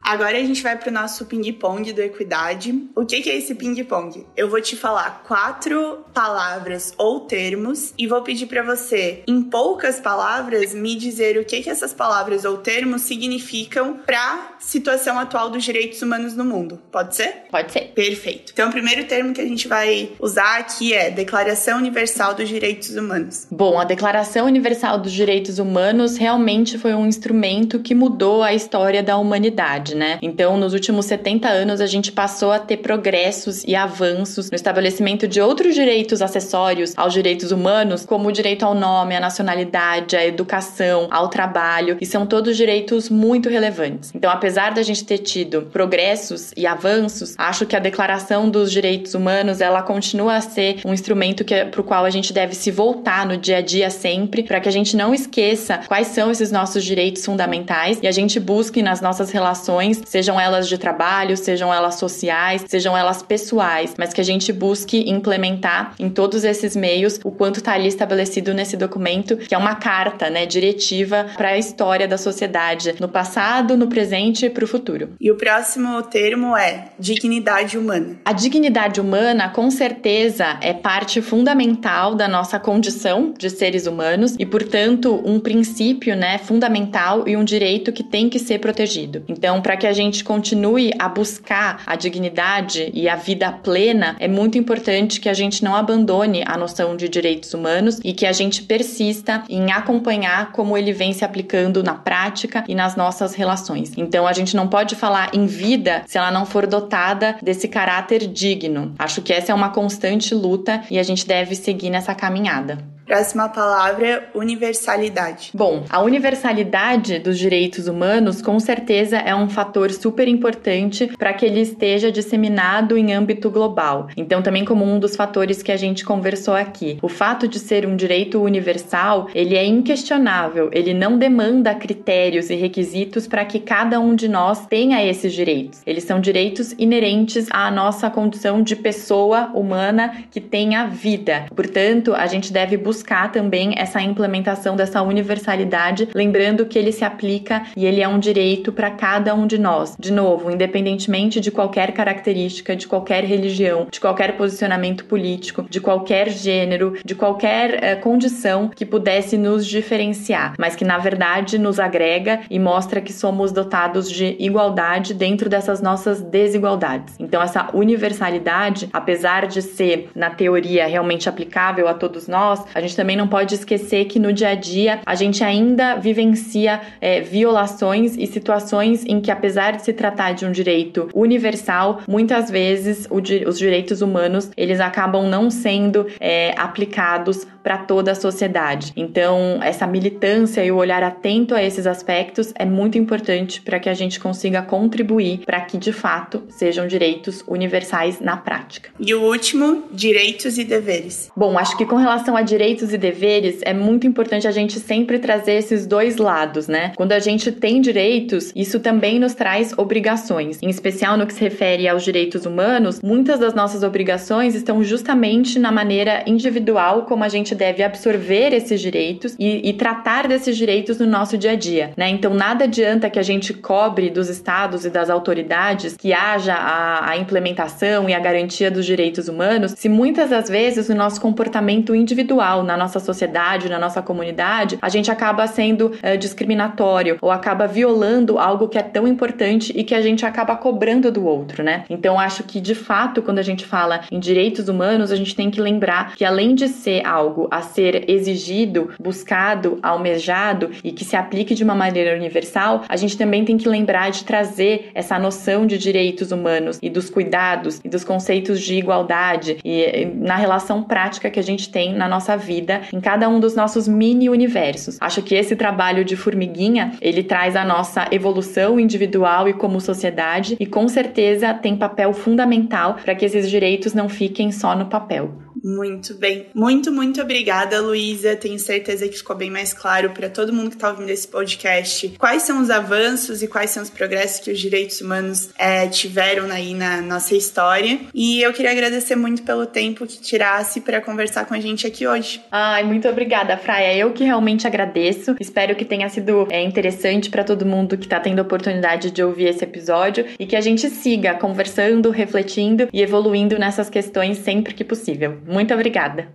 Agora 0.06 0.38
a 0.38 0.42
gente 0.42 0.62
vai 0.62 0.78
para 0.78 0.90
o 0.90 0.94
nosso 0.94 1.26
ping-pong 1.26 1.92
do 1.92 2.00
Equidade. 2.00 2.90
O 2.96 3.08
que, 3.08 3.22
que 3.22 3.30
é 3.32 3.38
esse 3.38 3.56
ping-pong? 3.56 4.24
Eu 4.38 4.48
vou 4.48 4.62
te 4.62 4.76
falar 4.76 5.24
quatro 5.28 6.06
palavras 6.14 6.94
ou 6.96 7.22
termos 7.22 7.92
e 7.98 8.06
vou 8.06 8.22
pedir 8.22 8.46
para 8.46 8.62
você, 8.62 9.24
em 9.28 9.42
poucas 9.42 10.00
palavras, 10.00 10.76
me 10.76 10.96
dizer 10.96 11.40
o 11.40 11.44
que, 11.44 11.60
que 11.64 11.72
essas 11.72 11.92
palavras 11.92 12.46
ou 12.46 12.58
termos 12.58 13.02
significam 13.02 13.98
para 14.06 14.20
a 14.20 14.60
situação 14.60 15.18
atual 15.18 15.50
dos 15.50 15.64
direitos 15.64 16.00
humanos 16.04 16.36
no 16.36 16.46
mundo. 16.46 16.80
Pode 16.92 17.16
ser? 17.16 17.46
Pode 17.50 17.72
ser. 17.72 17.92
Perfeito. 17.96 18.54
Então, 18.54 18.70
o 18.70 18.72
primeiro 18.72 19.06
termo 19.06 19.34
que 19.34 19.42
a 19.42 19.48
gente 19.48 19.68
vai 19.68 20.12
usar 20.20 20.60
aqui 20.60 20.94
é 20.94 21.10
Declaração 21.10 21.80
Universal 21.80 22.36
dos 22.36 22.48
Direitos 22.48 22.96
Humanos. 22.96 23.48
Bom, 23.50 23.80
a 23.80 23.84
Declaração 23.84 24.46
Universal 24.46 25.00
dos 25.00 25.12
Direitos 25.12 25.58
Humanos 25.58 26.16
realmente 26.16 26.78
foi 26.78 26.94
um 26.94 27.08
instrumento 27.08 27.80
que 27.80 27.96
mudou 27.96 28.44
a 28.44 28.54
história 28.54 29.02
da 29.02 29.18
humanidade 29.18 29.95
né? 29.96 30.20
Então, 30.22 30.58
nos 30.58 30.74
últimos 30.74 31.06
70 31.06 31.48
anos, 31.48 31.82
a 31.82 31.88
gente 31.88 32.12
passou 32.12 32.52
a 32.52 32.60
ter 32.60 32.78
progressos 32.78 33.64
e 33.64 33.76
avanços 33.76 34.52
no 34.52 34.56
estabelecimento 34.56 35.28
de 35.28 35.42
outros 35.42 35.74
direitos 35.74 36.22
acessórios 36.22 36.94
aos 36.96 37.14
direitos 37.14 37.52
humanos, 37.52 38.06
como 38.06 38.30
o 38.30 38.32
direito 38.32 38.66
ao 38.66 38.76
nome, 38.76 39.16
à 39.16 39.20
nacionalidade, 39.20 40.16
à 40.16 40.26
educação, 40.26 41.08
ao 41.10 41.30
trabalho, 41.30 41.98
e 42.00 42.06
são 42.06 42.26
todos 42.26 42.58
direitos 42.58 43.10
muito 43.10 43.50
relevantes. 43.50 44.12
Então, 44.14 44.30
apesar 44.30 44.74
da 44.74 44.84
gente 44.84 45.04
ter 45.04 45.20
tido 45.20 45.64
progressos 45.64 46.52
e 46.56 46.68
avanços, 46.68 47.36
acho 47.38 47.66
que 47.66 47.76
a 47.76 47.80
Declaração 47.80 48.50
dos 48.50 48.72
Direitos 48.72 49.14
Humanos, 49.14 49.62
ela 49.62 49.82
continua 49.82 50.36
a 50.36 50.42
ser 50.42 50.82
um 50.86 50.94
instrumento 50.94 51.44
que 51.44 51.54
é, 51.54 51.66
para 51.66 51.82
o 51.82 51.84
qual 51.84 52.06
a 52.06 52.10
gente 52.10 52.34
deve 52.34 52.56
se 52.56 52.72
voltar 52.72 53.26
no 53.26 53.38
dia 53.38 53.58
a 53.58 53.62
dia 53.62 53.90
sempre, 53.90 54.44
para 54.44 54.60
que 54.60 54.68
a 54.68 54.72
gente 54.72 54.96
não 54.98 55.14
esqueça 55.14 55.80
quais 55.88 56.08
são 56.08 56.32
esses 56.32 56.52
nossos 56.52 56.84
direitos 56.84 57.26
fundamentais 57.26 58.00
e 58.02 58.08
a 58.08 58.12
gente 58.12 58.40
busque 58.40 58.82
nas 58.82 59.02
nossas 59.02 59.32
relações 59.32 59.85
sejam 59.94 60.40
elas 60.40 60.68
de 60.68 60.78
trabalho, 60.78 61.38
sejam 61.38 61.74
elas 61.74 61.96
sociais, 61.96 62.64
sejam 62.68 62.98
elas 62.98 63.22
pessoais, 63.22 63.96
mas 63.98 64.14
que 64.14 64.22
a 64.22 64.24
gente 64.24 64.52
busque 64.52 65.10
implementar 65.10 65.94
em 66.00 66.10
todos 66.10 66.44
esses 66.44 66.76
meios 66.76 67.20
o 67.24 67.32
quanto 67.32 67.58
está 67.58 67.74
ali 67.74 67.88
estabelecido 67.88 68.54
nesse 68.54 68.78
documento, 68.78 69.38
que 69.38 69.54
é 69.54 69.58
uma 69.58 69.76
carta, 69.76 70.30
né, 70.30 70.46
diretiva 70.46 71.28
para 71.36 71.50
a 71.50 71.58
história 71.58 72.08
da 72.08 72.18
sociedade 72.18 72.96
no 73.00 73.08
passado, 73.08 73.78
no 73.78 73.88
presente 73.88 74.46
e 74.46 74.50
para 74.50 74.64
o 74.64 74.68
futuro. 74.68 75.10
E 75.20 75.32
o 75.32 75.36
próximo 75.36 76.02
termo 76.04 76.56
é 76.56 76.90
dignidade 77.00 77.78
humana. 77.78 78.18
A 78.26 78.34
dignidade 78.34 79.00
humana, 79.00 79.50
com 79.50 79.70
certeza, 79.70 80.58
é 80.62 80.74
parte 80.74 81.22
fundamental 81.22 82.16
da 82.16 82.28
nossa 82.28 82.60
condição 82.60 83.34
de 83.38 83.50
seres 83.50 83.88
humanos 83.88 84.36
e, 84.38 84.46
portanto, 84.46 85.22
um 85.26 85.40
princípio, 85.40 86.16
né, 86.16 86.38
fundamental 86.38 87.28
e 87.28 87.36
um 87.36 87.44
direito 87.44 87.92
que 87.92 88.04
tem 88.04 88.30
que 88.30 88.40
ser 88.40 88.60
protegido. 88.60 89.24
Então, 89.28 89.62
para 89.62 89.75
que 89.76 89.88
a 89.88 89.94
gente 89.94 90.24
continue 90.24 90.92
a 91.00 91.08
buscar 91.08 91.82
a 91.86 91.96
dignidade 91.96 92.92
e 92.94 93.08
a 93.08 93.16
vida 93.16 93.52
plena, 93.52 94.16
é 94.20 94.28
muito 94.28 94.58
importante 94.58 95.20
que 95.20 95.30
a 95.30 95.34
gente 95.34 95.64
não 95.64 95.76
abandone 95.76 96.44
a 96.46 96.58
noção 96.58 96.96
de 96.96 97.10
direitos 97.10 97.54
humanos 97.54 98.00
e 98.04 98.14
que 98.14 98.26
a 98.26 98.32
gente 98.32 98.64
persista 98.64 99.44
em 99.50 99.72
acompanhar 99.72 100.52
como 100.52 100.78
ele 100.78 100.92
vem 100.92 101.14
se 101.14 101.26
aplicando 101.26 101.84
na 101.84 101.94
prática 101.94 102.64
e 102.68 102.76
nas 102.76 102.96
nossas 102.96 103.34
relações. 103.34 103.92
Então, 103.98 104.28
a 104.28 104.34
gente 104.34 104.56
não 104.56 104.68
pode 104.68 104.96
falar 104.96 105.30
em 105.34 105.46
vida 105.46 106.04
se 106.08 106.18
ela 106.18 106.32
não 106.32 106.46
for 106.46 106.68
dotada 106.68 107.38
desse 107.42 107.68
caráter 107.68 108.28
digno. 108.28 108.94
Acho 108.98 109.22
que 109.22 109.34
essa 109.34 109.52
é 109.52 109.56
uma 109.56 109.70
constante 109.70 110.34
luta 110.34 110.84
e 110.90 111.00
a 111.00 111.04
gente 111.04 111.28
deve 111.28 111.56
seguir 111.56 111.90
nessa 111.90 112.14
caminhada. 112.16 112.95
Próxima 113.06 113.48
palavra, 113.48 114.30
universalidade. 114.34 115.52
Bom, 115.54 115.84
a 115.92 116.02
universalidade 116.02 117.20
dos 117.20 117.38
direitos 117.38 117.88
humanos 117.88 118.42
com 118.42 118.60
certeza 118.60 119.18
é 119.18 119.36
um 119.36 119.48
fator 119.48 119.92
super 119.92 120.28
importante 120.28 121.12
para 121.16 121.32
que 121.32 121.46
ele 121.46 121.60
esteja 121.60 122.12
disseminado 122.12 122.98
em 122.98 123.14
âmbito 123.14 123.52
global. 123.52 124.08
Então, 124.18 124.42
também 124.42 124.66
como 124.66 124.84
um 124.84 124.98
dos 124.98 125.16
fatores 125.16 125.62
que 125.62 125.72
a 125.72 125.78
gente 125.78 126.04
conversou 126.04 126.56
aqui, 126.56 126.98
o 127.00 127.08
fato 127.08 127.48
de 127.48 127.60
ser 127.60 127.86
um 127.86 127.96
direito 127.96 128.42
universal, 128.42 129.30
ele 129.36 129.56
é 129.56 129.64
inquestionável, 129.64 130.72
ele 130.74 130.94
não 130.94 131.16
demanda 131.16 131.76
critérios 131.76 132.50
e 132.50 132.56
requisitos 132.56 133.28
para 133.28 133.46
que 133.46 133.60
cada 133.60 134.00
um 134.00 134.16
de 134.16 134.28
nós 134.28 134.66
tenha 134.66 135.06
esses 135.06 135.32
direitos. 135.32 135.80
Eles 135.86 136.06
são 136.06 136.20
direitos 136.20 136.74
inerentes 136.76 137.48
à 137.52 137.70
nossa 137.70 138.10
condição 138.10 138.64
de 138.64 138.76
pessoa 138.76 139.52
humana 139.54 140.24
que 140.32 140.42
tenha 140.42 140.88
vida. 140.88 141.46
Portanto, 141.56 142.16
a 142.16 142.26
gente 142.26 142.52
deve 142.52 142.76
buscar 142.78 142.95
buscar 142.96 143.30
também 143.30 143.74
essa 143.76 144.02
implementação 144.02 144.74
dessa 144.78 145.02
universalidade, 145.02 146.08
lembrando 146.16 146.66
que 146.66 146.80
ele 146.80 146.94
se 146.94 147.04
aplica 147.04 147.64
e 147.76 147.86
ele 147.86 148.02
é 148.02 148.08
um 148.08 148.18
direito 148.18 148.72
para 148.72 148.90
cada 148.90 149.36
um 149.36 149.46
de 149.46 149.58
nós. 149.58 149.98
De 150.00 150.14
novo, 150.14 150.50
independentemente 150.50 151.42
de 151.42 151.52
qualquer 151.52 151.92
característica, 151.92 152.74
de 152.74 152.88
qualquer 152.88 153.26
religião, 153.26 153.88
de 153.92 154.00
qualquer 154.00 154.38
posicionamento 154.38 155.04
político, 155.04 155.66
de 155.70 155.82
qualquer 155.82 156.30
gênero, 156.30 156.98
de 157.04 157.14
qualquer 157.14 157.84
eh, 157.84 157.96
condição 157.96 158.70
que 158.70 158.86
pudesse 158.86 159.38
nos 159.38 159.66
diferenciar, 159.68 160.54
mas 160.58 160.74
que 160.74 160.86
na 160.86 160.98
verdade 160.98 161.60
nos 161.60 161.82
agrega 161.82 162.42
e 162.50 162.58
mostra 162.58 163.02
que 163.02 163.12
somos 163.12 163.52
dotados 163.52 164.10
de 164.10 164.38
igualdade 164.40 165.14
dentro 165.14 165.50
dessas 165.50 165.82
nossas 165.82 166.22
desigualdades. 166.22 167.16
Então, 167.20 167.42
essa 167.42 167.68
universalidade, 167.74 168.90
apesar 168.94 169.48
de 169.48 169.62
ser 169.62 170.10
na 170.16 170.30
teoria 170.30 170.88
realmente 170.88 171.28
aplicável 171.28 171.90
a 171.90 171.94
todos 171.94 172.28
nós, 172.30 172.64
a 172.74 172.85
gente 172.86 172.96
também 172.96 173.16
não 173.16 173.28
pode 173.28 173.54
esquecer 173.54 174.06
que 174.06 174.20
no 174.20 174.32
dia 174.32 174.50
a 174.50 174.56
dia 174.56 175.00
a 175.06 175.16
gente 175.16 175.44
ainda 175.44 175.96
vivencia 175.96 176.82
é, 177.02 177.22
violações 177.22 178.16
e 178.18 178.26
situações 178.28 179.04
em 179.06 179.20
que, 179.20 179.32
apesar 179.32 179.74
de 179.74 179.84
se 179.84 179.94
tratar 179.94 180.34
de 180.34 180.46
um 180.46 180.52
direito 180.52 181.10
universal, 181.14 182.02
muitas 182.08 182.50
vezes 182.50 183.08
o, 183.10 183.18
os 183.48 183.58
direitos 183.58 184.02
humanos 184.02 184.52
eles 184.56 184.80
acabam 184.80 185.28
não 185.28 185.50
sendo 185.50 186.08
é, 186.20 186.54
aplicados 186.58 187.48
para 187.66 187.80
toda 187.80 188.12
a 188.12 188.16
sociedade. 188.16 188.94
Então, 188.96 189.60
essa 189.64 189.88
militância 189.88 190.64
e 190.64 190.72
o 190.72 190.76
olhar 190.76 191.02
atento 191.02 191.56
a 191.56 191.64
esses 191.64 191.88
aspectos 191.88 192.54
é 192.54 192.64
muito 192.64 192.96
importante 192.96 193.60
para 193.60 193.80
que 193.80 193.90
a 193.90 193.94
gente 193.96 194.20
consiga 194.20 194.62
contribuir 194.62 195.40
para 195.40 195.60
que 195.62 195.76
de 195.76 195.92
fato 195.92 196.44
sejam 196.48 196.86
direitos 196.86 197.44
universais 197.48 198.20
na 198.20 198.38
prática. 198.38 198.92
E 199.00 199.16
o 199.16 199.24
último, 199.24 199.86
direitos 199.92 200.60
e 200.60 200.64
deveres. 200.64 201.32
Bom, 201.36 201.58
acho 201.58 201.76
que 201.76 201.88
com 201.88 201.96
relação 201.96 202.38
a 202.38 202.44
direitos 202.44 202.94
e 202.94 203.00
deveres 203.00 203.60
é 203.64 203.74
muito 203.74 204.06
importante 204.06 204.48
a 204.48 204.52
gente 204.52 204.80
sempre 204.80 205.18
trazer 205.18 205.54
esses 205.54 205.88
dois 205.88 206.18
lados, 206.18 206.68
né? 206.68 206.94
Quando 206.96 207.14
a 207.14 207.20
gente 207.20 207.52
tem 207.52 207.82
direitos, 207.82 208.52
isso 208.56 208.80
também 208.80 209.18
nos 209.18 209.34
traz 209.34 209.74
obrigações. 209.76 210.60
Em 210.62 210.70
especial 210.70 211.18
no 211.18 211.26
que 211.26 211.34
se 211.34 211.42
refere 211.42 211.88
aos 211.88 212.04
direitos 212.04 212.46
humanos, 212.46 213.02
muitas 213.02 213.40
das 213.40 213.56
nossas 213.56 213.82
obrigações 213.82 214.54
estão 214.54 214.84
justamente 214.84 215.58
na 215.58 215.72
maneira 215.72 216.24
individual 216.28 217.06
como 217.06 217.24
a 217.24 217.30
gente 217.30 217.55
deve 217.56 217.84
absorver 217.84 218.54
esses 218.54 218.80
direitos 218.80 219.36
e, 219.40 219.70
e 219.70 219.74
tratar 219.74 220.28
desses 220.28 220.56
direitos 220.56 221.00
no 221.00 221.06
nosso 221.06 221.38
dia 221.38 221.52
a 221.52 221.56
dia, 221.56 221.92
né? 221.98 222.10
Então 222.10 222.34
nada 222.34 222.66
adianta 222.66 223.10
que 223.10 223.20
a 223.20 223.24
gente 223.24 223.54
cobre 223.54 224.10
dos 224.10 224.30
estados 224.30 224.86
e 224.86 224.90
das 224.90 225.10
autoridades 225.10 225.96
que 225.98 226.14
haja 226.14 226.54
a, 226.54 227.12
a 227.12 227.18
implementação 227.18 228.10
e 228.10 228.14
a 228.14 228.20
garantia 228.20 228.70
dos 228.70 228.86
direitos 228.86 229.28
humanos, 229.28 229.74
se 229.76 229.90
muitas 229.90 230.30
das 230.30 230.50
vezes 230.50 230.90
o 230.90 230.96
nosso 230.96 231.20
comportamento 231.20 231.96
individual 231.96 232.64
na 232.64 232.78
nossa 232.78 233.00
sociedade, 233.00 233.70
na 233.70 233.80
nossa 233.80 234.02
comunidade, 234.02 234.78
a 234.82 234.90
gente 234.90 235.10
acaba 235.10 235.48
sendo 235.48 235.94
é, 236.02 236.18
discriminatório 236.18 237.18
ou 237.22 237.32
acaba 237.32 237.68
violando 237.68 238.38
algo 238.38 238.68
que 238.68 238.78
é 238.78 238.84
tão 238.84 239.08
importante 239.08 239.74
e 239.76 239.84
que 239.84 239.96
a 239.96 240.02
gente 240.02 240.26
acaba 240.26 240.56
cobrando 240.56 241.12
do 241.12 241.26
outro, 241.26 241.64
né? 241.64 241.86
Então 241.90 242.20
acho 242.20 242.44
que 242.44 242.60
de 242.60 242.76
fato 242.76 243.22
quando 243.22 243.40
a 243.40 243.44
gente 243.44 243.66
fala 243.66 244.02
em 244.12 244.20
direitos 244.20 244.68
humanos, 244.68 245.12
a 245.12 245.16
gente 245.16 245.36
tem 245.36 245.50
que 245.50 245.62
lembrar 245.62 246.16
que 246.16 246.26
além 246.26 246.56
de 246.56 246.68
ser 246.68 247.06
algo 247.06 247.45
a 247.52 247.62
ser 247.62 248.10
exigido, 248.10 248.92
buscado, 249.00 249.80
almejado 249.82 250.72
e 250.84 250.92
que 250.92 251.06
se 251.06 251.16
aplique 251.16 251.56
de 251.56 251.64
uma 251.64 251.76
maneira 251.76 252.16
universal, 252.16 252.84
a 252.88 252.96
gente 252.96 253.18
também 253.18 253.46
tem 253.46 253.58
que 253.58 253.68
lembrar 253.68 254.10
de 254.12 254.24
trazer 254.24 254.92
essa 254.94 255.18
noção 255.20 255.66
de 255.66 255.78
direitos 255.78 256.32
humanos 256.32 256.80
e 256.82 256.90
dos 256.90 257.10
cuidados 257.10 257.80
e 257.84 257.90
dos 257.90 258.04
conceitos 258.04 258.62
de 258.62 258.76
igualdade 258.76 259.58
e 259.64 260.06
na 260.16 260.36
relação 260.36 260.84
prática 260.84 261.30
que 261.30 261.40
a 261.40 261.44
gente 261.44 261.70
tem 261.70 261.94
na 261.94 262.08
nossa 262.08 262.36
vida, 262.36 262.82
em 262.94 263.00
cada 263.00 263.28
um 263.30 263.40
dos 263.40 263.56
nossos 263.56 263.88
mini 263.88 264.30
universos. 264.30 264.98
Acho 265.00 265.22
que 265.22 265.36
esse 265.36 265.56
trabalho 265.56 266.04
de 266.04 266.16
formiguinha, 266.16 266.94
ele 267.02 267.24
traz 267.24 267.56
a 267.56 267.64
nossa 267.64 268.08
evolução 268.12 268.80
individual 268.80 269.48
e 269.48 269.54
como 269.54 269.80
sociedade 269.80 270.56
e 270.60 270.66
com 270.66 270.88
certeza 270.88 271.54
tem 271.54 271.76
papel 271.76 272.14
fundamental 272.14 272.96
para 273.04 273.16
que 273.16 273.26
esses 273.26 273.50
direitos 273.50 273.94
não 273.94 274.10
fiquem 274.10 274.52
só 274.52 274.76
no 274.76 274.86
papel. 274.86 275.45
Muito 275.66 276.14
bem. 276.14 276.46
Muito, 276.54 276.92
muito 276.92 277.20
obrigada, 277.20 277.82
Luísa. 277.82 278.36
Tenho 278.36 278.60
certeza 278.60 279.08
que 279.10 279.18
ficou 279.18 279.36
bem 279.36 279.50
mais 279.50 279.74
claro 279.74 280.12
para 280.12 280.30
todo 280.30 280.54
mundo 280.54 280.70
que 280.70 280.76
está 280.76 280.92
ouvindo 280.92 281.10
esse 281.10 281.28
podcast 281.28 282.14
quais 282.20 282.44
são 282.44 282.62
os 282.62 282.70
avanços 282.70 283.42
e 283.42 283.48
quais 283.48 283.72
são 283.72 283.82
os 283.82 283.90
progressos 283.90 284.42
que 284.42 284.52
os 284.52 284.60
direitos 284.60 285.02
humanos 285.02 285.50
é, 285.58 285.88
tiveram 285.88 286.52
aí 286.52 286.76
na 286.76 287.02
nossa 287.02 287.36
história. 287.36 288.00
E 288.14 288.44
eu 288.44 288.54
queria 288.54 288.70
agradecer 288.70 289.16
muito 289.16 289.42
pelo 289.42 289.66
tempo 289.66 290.06
que 290.06 290.22
tirasse 290.22 290.82
para 290.82 291.02
conversar 291.02 291.46
com 291.46 291.56
a 291.56 291.60
gente 291.60 291.88
aqui 291.88 292.06
hoje. 292.06 292.44
Ai, 292.52 292.84
muito 292.84 293.10
obrigada, 293.10 293.58
Fraia. 293.58 293.98
Eu 293.98 294.14
que 294.14 294.24
realmente 294.24 294.68
agradeço. 294.68 295.36
Espero 295.40 295.76
que 295.76 295.84
tenha 295.84 296.08
sido 296.10 296.48
é, 296.52 296.62
interessante 296.62 297.28
para 297.32 297.44
todo 297.44 297.66
mundo 297.66 297.98
que 297.98 298.06
está 298.06 298.20
tendo 298.20 298.38
a 298.38 298.44
oportunidade 298.44 299.10
de 299.10 299.24
ouvir 299.24 299.48
esse 299.48 299.64
episódio 299.64 300.28
e 300.38 300.46
que 300.46 300.56
a 300.56 300.62
gente 300.62 300.88
siga 300.92 301.34
conversando, 301.34 302.12
refletindo 302.12 302.88
e 302.94 303.02
evoluindo 303.02 303.58
nessas 303.58 303.90
questões 303.90 304.38
sempre 304.38 304.72
que 304.72 304.84
possível. 304.84 305.40
Muito 305.56 305.74
obrigada. 305.74 306.28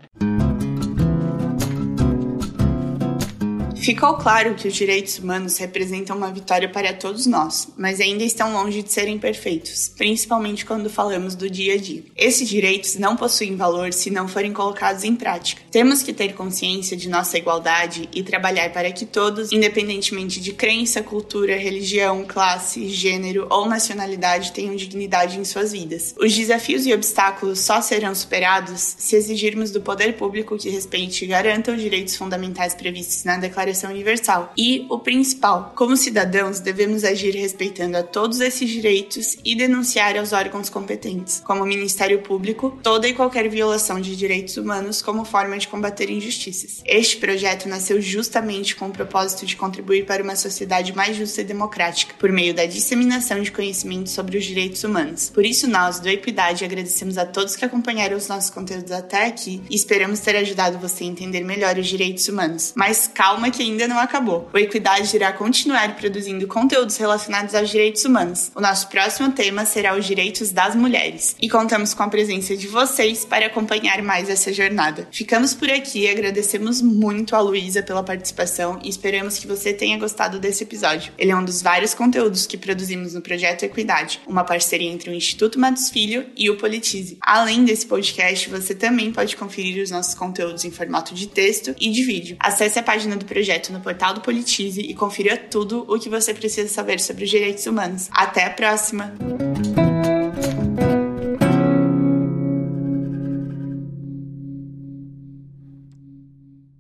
Ficou 3.81 4.13
claro 4.15 4.55
que 4.55 4.69
os 4.69 4.75
direitos 4.75 5.19
humanos 5.19 5.57
representam 5.57 6.15
uma 6.15 6.31
vitória 6.31 6.69
para 6.69 6.93
todos 6.93 7.25
nós, 7.25 7.69
mas 7.79 7.99
ainda 7.99 8.23
estão 8.23 8.53
longe 8.53 8.83
de 8.83 8.93
serem 8.93 9.19
perfeitos, 9.19 9.91
principalmente 9.97 10.67
quando 10.67 10.91
falamos 10.91 11.35
do 11.35 11.49
dia 11.49 11.75
a 11.75 11.77
dia. 11.79 12.05
Esses 12.15 12.47
direitos 12.47 12.97
não 12.97 13.17
possuem 13.17 13.57
valor 13.57 13.95
se 13.95 14.11
não 14.11 14.29
forem 14.29 14.53
colocados 14.53 15.03
em 15.03 15.17
prática. 15.17 15.63
Temos 15.71 16.03
que 16.03 16.13
ter 16.13 16.35
consciência 16.35 16.95
de 16.95 17.09
nossa 17.09 17.39
igualdade 17.39 18.07
e 18.15 18.23
trabalhar 18.23 18.71
para 18.71 18.93
que 18.93 19.07
todos, 19.07 19.51
independentemente 19.51 20.43
de 20.43 20.53
crença, 20.53 21.03
cultura, 21.03 21.57
religião, 21.57 22.27
classe, 22.29 22.87
gênero 22.87 23.47
ou 23.49 23.67
nacionalidade, 23.67 24.53
tenham 24.53 24.77
dignidade 24.77 25.39
em 25.39 25.45
suas 25.45 25.73
vidas. 25.73 26.15
Os 26.21 26.37
desafios 26.37 26.85
e 26.85 26.93
obstáculos 26.93 27.61
só 27.61 27.81
serão 27.81 28.15
superados 28.15 28.97
se 28.99 29.17
exigirmos 29.17 29.71
do 29.71 29.81
poder 29.81 30.19
público 30.19 30.59
que 30.59 30.69
respeite 30.69 31.25
e 31.25 31.29
garanta 31.29 31.73
os 31.73 31.81
direitos 31.81 32.15
fundamentais 32.15 32.75
previstos 32.75 33.25
na 33.25 33.39
Declaração 33.39 33.70
Declaração 33.71 33.91
Universal. 33.91 34.53
E 34.57 34.87
o 34.89 34.99
principal, 34.99 35.73
como 35.77 35.97
cidadãos, 35.97 36.61
devemos 36.61 37.05
agir 37.05 37.35
respeitando 37.35 37.97
a 37.97 38.03
todos 38.03 38.41
esses 38.41 38.69
direitos 38.69 39.37
e 39.45 39.55
denunciar 39.55 40.17
aos 40.19 40.33
órgãos 40.33 40.69
competentes, 40.69 41.41
como 41.41 41.63
o 41.63 41.67
Ministério 41.67 42.21
Público, 42.21 42.79
toda 42.83 43.09
e 43.09 43.15
qualquer 43.15 43.49
violação 43.49 44.01
de 44.01 44.17
direitos 44.17 44.57
humanos 44.57 45.01
como 45.01 45.25
forma 45.25 45.57
de 45.59 45.69
combater 45.69 46.11
injustiças. 46.11 46.83
Este 46.85 47.17
projeto 47.17 47.69
nasceu 47.69 48.01
justamente 48.01 48.75
com 48.75 48.89
o 48.89 48.93
propósito 48.93 49.47
de 49.47 49.57
contribuir 49.57 50.05
para 50.05 50.23
uma 50.23 50.37
sociedade 50.37 50.95
mais 50.95 51.17
justa 51.17 51.41
e 51.41 51.45
democrática, 51.45 52.15
por 52.19 52.31
meio 52.33 52.55
da 52.55 52.67
disseminação 52.67 53.41
de 53.41 53.53
conhecimento 53.53 54.11
sobre 54.11 54.37
os 54.37 54.45
direitos 54.45 54.83
humanos. 54.85 55.31
Por 55.31 55.47
isso, 55.47 55.69
nós, 55.69 56.01
do 56.01 56.09
Equidade, 56.09 56.65
agradecemos 56.65 57.17
a 57.17 57.27
todos 57.27 57.57
que 57.57 57.65
acompanharam 57.65 58.17
os 58.17 58.29
nossos 58.29 58.51
conteúdos 58.51 58.93
até 58.93 59.27
aqui 59.27 59.63
e 59.71 59.77
esperamos 59.77 60.21
ter 60.21 60.37
ajudado 60.37 60.79
você 60.79 61.05
a 61.05 61.07
entender 61.07 61.45
melhor 61.45 61.79
os 61.79 61.87
direitos 61.87 62.27
humanos. 62.29 62.73
Mas 62.75 63.07
calma 63.07 63.51
que 63.51 63.60
que 63.61 63.65
ainda 63.65 63.87
não 63.87 63.99
acabou. 63.99 64.49
O 64.55 64.59
Equidade 64.59 65.15
irá 65.15 65.35
continuar 65.35 65.95
produzindo 65.95 66.47
conteúdos 66.47 66.97
relacionados 66.97 67.55
aos 67.55 67.69
direitos 67.69 68.03
humanos. 68.07 68.51
O 68.55 68.61
nosso 68.61 68.89
próximo 68.89 69.31
tema 69.33 69.67
será 69.67 69.95
os 69.95 70.07
direitos 70.07 70.51
das 70.51 70.75
mulheres. 70.75 71.37
E 71.39 71.47
contamos 71.47 71.93
com 71.93 72.03
a 72.03 72.09
presença 72.09 72.57
de 72.57 72.67
vocês 72.67 73.27
para 73.27 73.45
acompanhar 73.45 74.01
mais 74.01 74.31
essa 74.31 74.51
jornada. 74.51 75.07
Ficamos 75.13 75.53
por 75.53 75.69
aqui 75.69 76.05
e 76.05 76.09
agradecemos 76.09 76.81
muito 76.81 77.37
a 77.37 77.41
Luísa 77.41 77.83
pela 77.83 78.03
participação 78.03 78.79
e 78.83 78.89
esperamos 78.89 79.39
que 79.39 79.47
você 79.47 79.75
tenha 79.75 79.99
gostado 79.99 80.41
desse 80.41 80.63
episódio. 80.63 81.13
Ele 81.19 81.31
é 81.31 81.37
um 81.37 81.45
dos 81.45 81.61
vários 81.61 81.93
conteúdos 81.93 82.47
que 82.47 82.57
produzimos 82.57 83.13
no 83.13 83.21
Projeto 83.21 83.65
Equidade, 83.65 84.23
uma 84.27 84.43
parceria 84.43 84.91
entre 84.91 85.11
o 85.11 85.15
Instituto 85.15 85.61
Matos 85.61 85.91
Filho 85.91 86.25
e 86.35 86.49
o 86.49 86.57
Politize. 86.57 87.19
Além 87.21 87.67
desse 87.67 87.85
podcast, 87.85 88.49
você 88.49 88.75
também 88.75 89.13
pode 89.13 89.37
conferir 89.37 89.83
os 89.83 89.91
nossos 89.91 90.15
conteúdos 90.15 90.65
em 90.65 90.71
formato 90.71 91.13
de 91.13 91.27
texto 91.27 91.75
e 91.79 91.91
de 91.91 92.03
vídeo. 92.03 92.39
Acesse 92.41 92.79
a 92.79 92.83
página 92.83 93.17
do 93.17 93.27
projeto 93.27 93.50
projeto 93.51 93.73
no 93.73 93.81
portal 93.81 94.15
do 94.15 94.21
Politize 94.21 94.81
e 94.81 94.95
confira 94.95 95.37
tudo 95.37 95.85
o 95.89 95.99
que 95.99 96.09
você 96.09 96.33
precisa 96.33 96.73
saber 96.73 97.01
sobre 97.01 97.25
os 97.25 97.31
direitos 97.31 97.67
humanos. 97.67 98.09
Até 98.13 98.45
a 98.45 98.51
próxima! 98.51 99.13